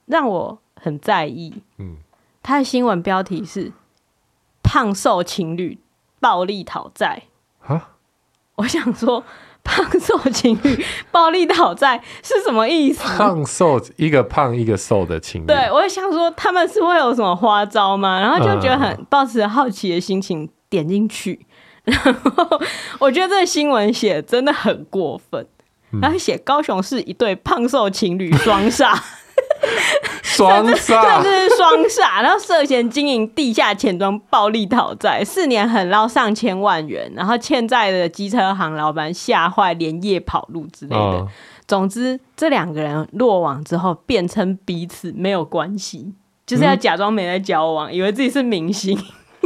[0.07, 1.63] 让我很在意。
[1.79, 1.97] 嗯，
[2.43, 3.73] 他的新闻标题是
[4.63, 5.79] “胖瘦情侣
[6.21, 7.23] 暴力讨债”。
[7.61, 7.91] 哈，
[8.57, 9.25] 我想说，
[9.71, 13.05] 胖瘦情侣暴力讨债是什么意思？
[13.19, 15.47] 胖瘦一个胖一个瘦的情侣。
[15.47, 18.19] 对，我想说他们是会有什么花招吗？
[18.21, 21.47] 然后就觉得很抱持好奇的心情点进去，
[21.85, 22.61] 然后
[22.99, 25.47] 我觉得这个新闻写真的很过分。
[26.03, 28.95] 然后写高雄市一对胖瘦情侣双煞，
[30.23, 32.23] 双煞，这是双煞。
[32.23, 40.97] 然后涉嫌经营地下钱庄暴力讨债，四年狠捞上千万元，然后欠债的机车行老板吓坏，连夜跑路之类的。
[40.97, 41.29] 哦、
[41.67, 46.15] 总之，这两个人落网之后，辩称彼此没有关系，
[46.47, 48.99] 就是要假装没在交往，嗯、以为自己是明星。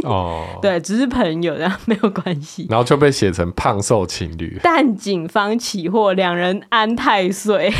[0.03, 4.59] 哦， 对，只是朋友，然后没有关系，然后就被写成胖瘦情侣。
[4.63, 7.71] 但警方起获两人安太岁，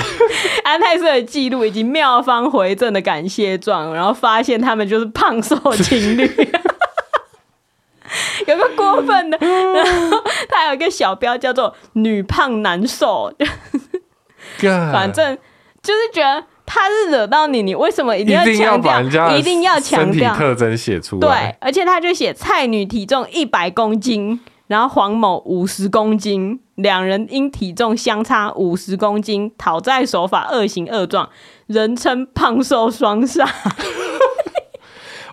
[0.64, 6.26] 安太岁的记录以及妙方回赠的感谢状，然后发现他们就是胖瘦情侣，
[8.46, 13.32] 有个过分的，然后他有一个小标叫做“女胖男瘦”，
[14.92, 15.36] 反正
[15.82, 16.44] 就是觉得。
[16.72, 18.44] 他是惹到你，你为什么一定要
[18.78, 19.36] 强调？
[19.36, 21.28] 一定要强调特征写出来。
[21.28, 31.28] 对，而且他就写蔡女体重一百公斤，然后黄某五十公斤，两人因体重相差五十公斤，讨债手法恶行恶状，
[31.66, 33.48] 人称胖瘦双煞。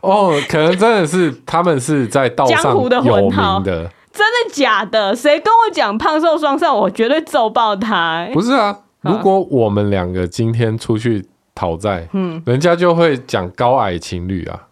[0.01, 3.91] 哦，可能真的是他们是在道上有名的。
[4.11, 5.15] 真的假的？
[5.15, 8.31] 谁跟我讲胖瘦双煞，我绝对揍爆他、欸！
[8.33, 14.67] 不是啊，如果我们两个今天出去讨债，嗯，人家就会讲高矮情侣啊，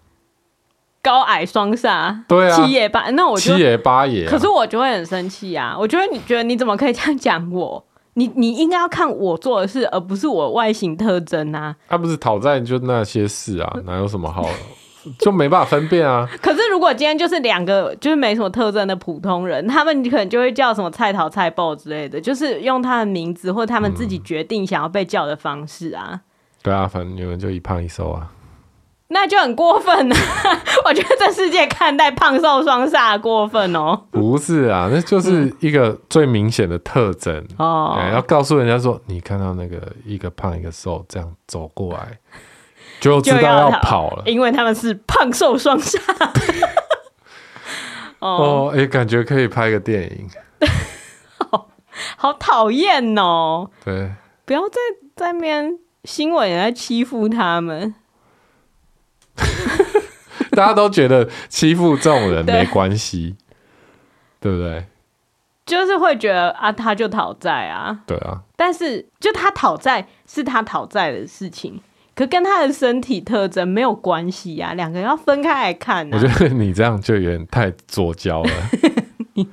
[1.01, 5.75] 高矮双煞，对啊，七爷八，那我七爷八爷、啊，可是我就会很生气啊！
[5.77, 7.83] 我觉得你觉得你怎么可以这样讲我？
[8.15, 11.75] 你你应该要看我做的事，而不是我外形特征啊！
[11.87, 14.47] 他、啊、不是讨债就那些事啊，哪有什么好？
[15.19, 16.27] 就没办法分辨啊。
[16.41, 26.09] 可是如果今天就是两个就是没什么特征的普通人，他们可能就会叫什么菜头菜爆之类的，就是用他的名字或他们自己决定想要被叫的方式啊。
[26.11, 26.19] 嗯、
[26.63, 28.31] 对啊，反正你们就一胖一瘦啊。
[29.07, 30.15] 那就很过分了，
[30.83, 34.01] 我觉得这世界看待胖瘦双煞过分哦。
[34.09, 38.15] 不是啊，那就是一个最明显的特征哦、嗯欸。
[38.15, 42.17] 要告诉人家说，你看到那个一个胖一个瘦这样走过来，
[43.05, 45.99] 就知道要跑了，因为他们是胖瘦双煞。
[48.17, 50.27] 哦，哎、欸，感觉可以拍个电影。
[52.17, 53.69] 好讨厌哦。
[53.83, 54.11] 对，
[54.45, 54.79] 不要在
[55.15, 57.93] 在面新闻也在欺负他们。
[60.51, 63.35] 大家都觉得欺负这种人没关系，
[64.39, 64.87] 对不对？
[65.65, 68.41] 就是会觉得啊，他就讨债啊，对啊。
[68.55, 71.79] 但是就他讨债是他讨债的事情，
[72.15, 76.17] 可跟他的身体特征没有关系啊，两个人要分开来看啊。
[76.17, 78.51] 我觉得你这样就有点太左交了，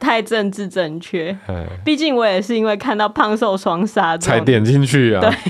[0.00, 1.36] 太政治正确。
[1.84, 5.20] 毕竟我也是因为看到胖瘦双杀才点进去啊。
[5.20, 5.30] 对。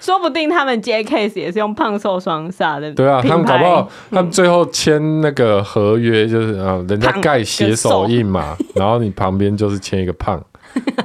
[0.00, 2.92] 说不定他们接 case 也是用胖瘦双杀的。
[2.94, 10.36] 对啊，他们搞不好，他们最后签那个合约就是啊，人家盖写手印嘛，然后你旁边就是签一个胖，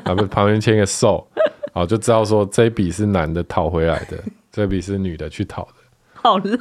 [0.04, 1.28] 啊不，旁边签一个瘦，
[1.74, 4.18] 好就知道说这一笔是男的讨回来的，
[4.52, 5.74] 这笔是女的去讨的。
[6.14, 6.56] 好烂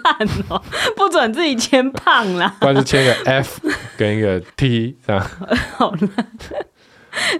[0.49, 0.63] 哦，
[0.97, 3.61] 不准自己签胖啦， 不然就签个 F
[3.99, 5.23] 跟一个 T 这样。
[5.77, 6.27] 好烂，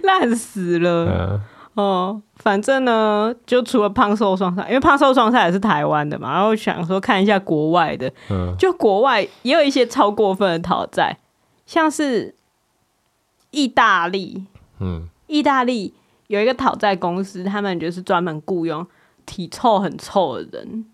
[0.03, 1.05] 烂死了。
[1.09, 1.41] 嗯
[1.73, 11.17] 哦，反正呢，就除了胖瘦双煞，因为胖瘦双煞也是台湾的嘛，然后想说看一下国外的，嗯，就国外也有一些超过分的讨债，
[11.65, 12.35] 像是
[13.51, 14.45] 意大利，
[14.81, 15.93] 嗯，意大利
[16.31, 18.87] 有一个讨债公司，他们就是专门雇佣
[19.25, 20.85] 体臭很臭的人，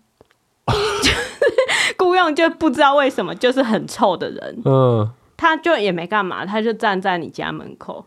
[0.66, 8.04] 就 是雇佣就不知道为什么就是很臭的人，嗯，他就也没干嘛，他就站在你家门口。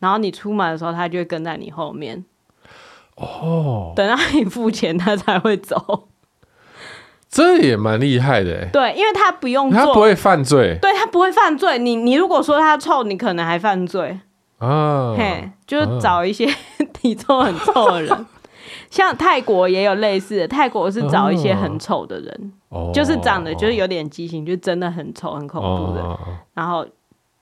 [0.00, 2.24] 然后你出门的时候，他就会跟在你后面。
[3.14, 6.08] 哦，等到你付钱，他才会走。
[7.30, 8.66] 这也蛮厉害的。
[8.72, 10.76] 对，因为他不用做，他不会犯罪。
[10.82, 11.78] 对，他不会犯罪。
[11.78, 14.20] 你你如果说他臭，你可能还犯罪。
[14.64, 16.46] 啊，嘿，就是找一些
[16.94, 18.12] 体臭很臭的人。
[18.12, 18.26] 啊、
[18.90, 26.18] 像泰国也有类似的，泰国是找一些很丑的人，哦、就是长得就是有点畸形，就真的很丑很恐怖的，哦、
[26.54, 26.86] 然后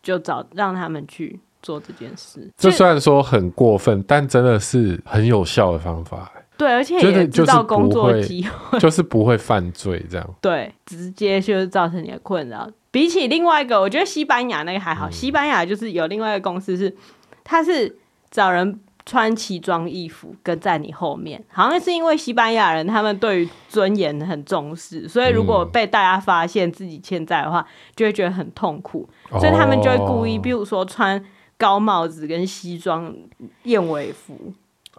[0.03, 1.41] 就找让他们去。
[1.65, 6.29] 做这件事，这虽然说很过分，但真的是很有效的方法。
[6.63, 10.35] 对，而且也制造工作机会， 就是不会犯罪这样。
[10.41, 12.71] 对，直接就是造成你的困扰。
[12.93, 15.09] 比起另外一个，我觉得西班牙那个还好。
[15.09, 16.95] 嗯、西班牙就是有另外一个公司是，
[17.43, 17.99] 他是
[18.31, 29.09] 找人穿奇装异服跟在你后面，好像是因为西班牙人他们对于尊严很重视，所以如果被大家发现自己欠债的话，就会觉得很痛苦，
[29.41, 31.21] 所以他们就会故意，比如说穿。
[31.59, 33.15] 高帽子跟西装
[33.63, 34.53] 燕尾服，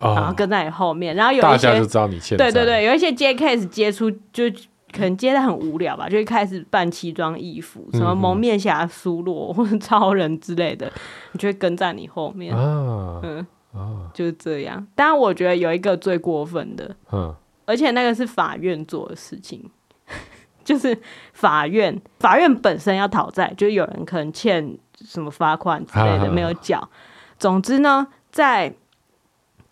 [0.04, 2.51] 哦、然后跟在你后面，然后有一些大家就知道你欠债。
[2.51, 4.43] 对对对，有一些接 case 接出就
[4.91, 10.91] 可能接的很无聊吧，就会开始扮奇装异服，什么蒙面侠苏洛或者超人之类的，
[11.32, 12.56] 你就会跟在你后面。
[12.56, 14.86] 啊、嗯，啊、就是这样。
[14.95, 17.34] 当然，我觉得有一个最过分的，嗯，
[17.66, 19.64] 而且那个是法院做的事情，
[20.64, 20.95] 就是
[21.34, 24.78] 法院法院本身要讨债，就是有人可能欠。
[25.06, 26.88] 什么罚款之类的没有缴。
[27.38, 28.74] 总之呢，在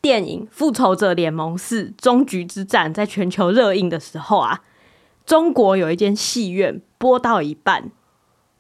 [0.02, 4.62] 电影《复仇者联盟四：终局之战》在全球热映的时候啊，
[5.26, 7.92] 中国有一间戏院播到一半，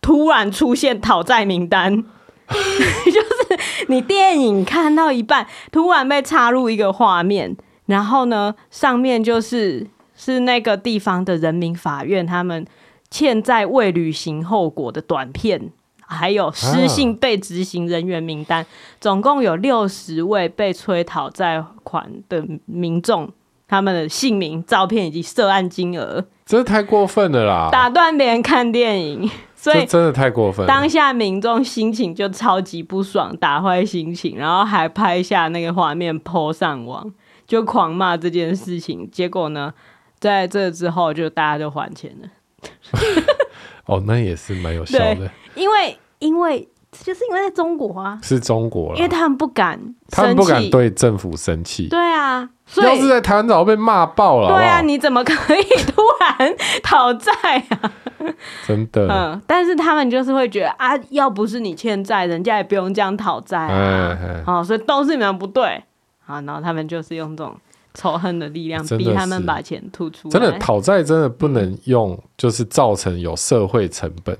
[0.01, 2.03] 突然出现讨债名单，
[2.47, 12.65] 就是你电影看到一半，突然被插入一个画面，然后呢，上面就是是那个地方的人民法院他们
[13.09, 15.71] 欠债未履行后果的短片。
[16.12, 18.68] 还有失信被执行人员名单，啊、
[18.99, 23.32] 总共有六十位被催讨债款的民众，
[23.68, 27.70] 他们的姓名、照片以及涉案金额，这太过分了啦！
[27.72, 30.68] 打断别人看电影， 所以真的太过分了。
[30.68, 37.09] 当下民众心情就超级不爽，打坏心情，然后还拍下那个画面 po 上网，
[37.47, 39.09] 就狂骂这件事情。
[39.09, 39.74] 结果呢，
[40.20, 42.28] 在这之后就大家就还钱了。
[43.86, 45.97] 哦，那也是蛮有效的，因为。
[46.21, 49.79] 因为就是因为在中国啊，是中国，因为他们不敢，
[50.11, 51.87] 他们不敢对政府生气。
[51.87, 54.49] 对啊，所以要是在台湾早被骂爆了。
[54.49, 57.31] 对啊，你怎么可以突然讨债
[57.69, 57.91] 啊？
[58.67, 64.43] 真的，嗯，但是他们就是会觉得啊，要不是你欠债，人家也不用这样讨债啊。
[64.45, 65.83] 好，所以都是你们不对。
[66.23, 67.55] 好，然后他们就是用这种
[67.95, 70.31] 仇恨的力量逼他们把钱吐出来。
[70.31, 74.37] 真的讨债真的不能用，就是造成有社会成本。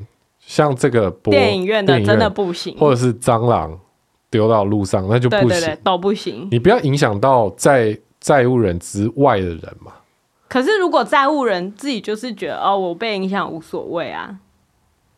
[0.52, 3.80] 像这个电影院的真的不行，或者是蟑螂
[4.30, 6.46] 丢到路上，那就不行，对对对，都不行。
[6.52, 9.94] 你不要影响到债债务人之外的人嘛。
[10.50, 14.40] 可是如果债务人自己就是觉得哦，我被影响无所谓啊，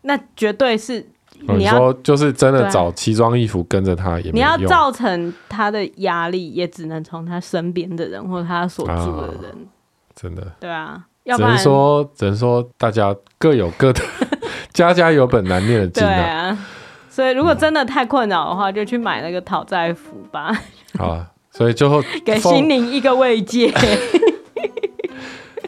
[0.03, 1.03] 那绝对是
[1.39, 13.99] 你要、哦、你说就是真的找奇装异服跟着他也没用，你要造成他的压力，也只能从他身边的人或者他所住的人，啊、真的对啊，要不然只能说只能说大家各有各的。
[14.74, 16.57] 家家有本难念的经啊，啊，
[17.09, 20.51] 所以如果真的太困扰的话，嗯、就去买那个讨债符吧。
[20.97, 23.71] 好啊，所以最后 给心灵一个慰藉。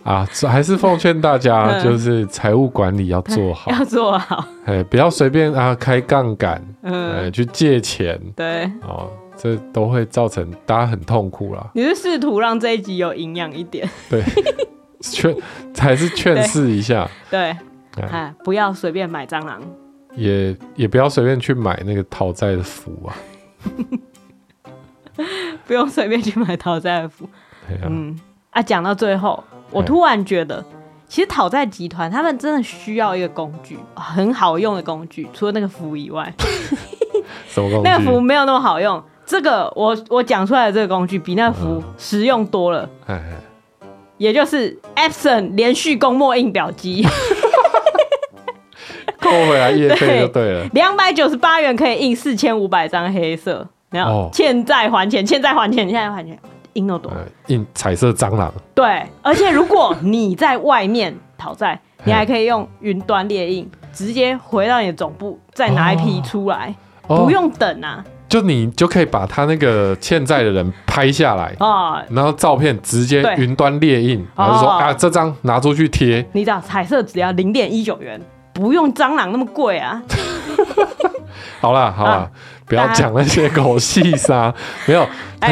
[0.03, 11.71] 啊，还是奉劝大家，就是财务管理要做好， 要做好，哎，不要随便啊开杠杆，嗯，去借钱，对，哦，这都会造成大家很痛苦啦。
[11.73, 14.23] 你是试图让这一集有营养一点，对，
[15.01, 15.35] 劝
[15.79, 17.55] 还是劝示一下，对。
[17.95, 19.61] 对哎，不要随便买蟑螂，
[20.15, 23.15] 也也不要随便去买那个讨债的符啊！
[25.65, 27.25] 不用随便去买讨债的符。
[27.25, 28.19] 啊嗯
[28.51, 30.63] 啊，讲到最后，我突然觉得，
[31.07, 36.33] 其实讨债集团他们真的需要一个工具，很好用的工具，除了那个符以外，
[37.47, 37.89] 什么工具？
[37.89, 39.01] 那个符没有那么好用。
[39.25, 42.87] 这个我我讲出来的这个工具比那个符实用多了。
[43.07, 43.19] 嗯、
[44.17, 47.03] 也就是 Epson 连续供墨印表机。
[49.25, 56.37] 扣回来业费就对了，两百九十八元可以印四千五百张黑色，然后欠债还钱，欠债还钱，欠债还钱，
[56.73, 57.11] 印那么多，
[57.47, 58.53] 印彩色蟑螂。
[58.75, 66.75] 对，而且如果你在外面讨债， 你还可以用云端列印，直接回到你的总部，再拿一批出来，
[67.07, 68.05] 不用等啊。
[68.27, 76.25] 就你就可以把他那个欠债的人拍下来啊，然后照片直接云端列印，然后说啊，这张拿出去贴。
[76.33, 78.19] 你知道彩色只要零点一九元。
[78.55, 80.01] 不用蟑螂那么贵啊！
[81.59, 82.31] 好啦好啦，啊、
[82.65, 84.53] 不要讲那些狗屁啥，
[84.87, 85.05] 没有，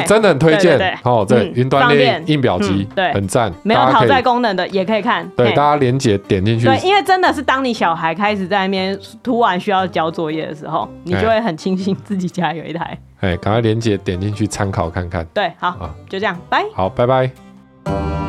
[0.08, 1.26] 真的很推荐哦。
[1.28, 3.51] 这云端列印表机，对，很赞。
[3.64, 5.28] 没有讨债功能的也可以看。
[5.36, 6.66] 对，大家连结点进去。
[6.66, 12.97] 对，因为真的是当你小孩开始在那边突然需要交作业的时候，你就会很庆幸自己家有一台。
[13.20, 15.26] 哎，赶快连结点进去参考看看。
[15.34, 16.64] 对，好，就这样，拜。
[16.74, 18.22] 好，拜拜。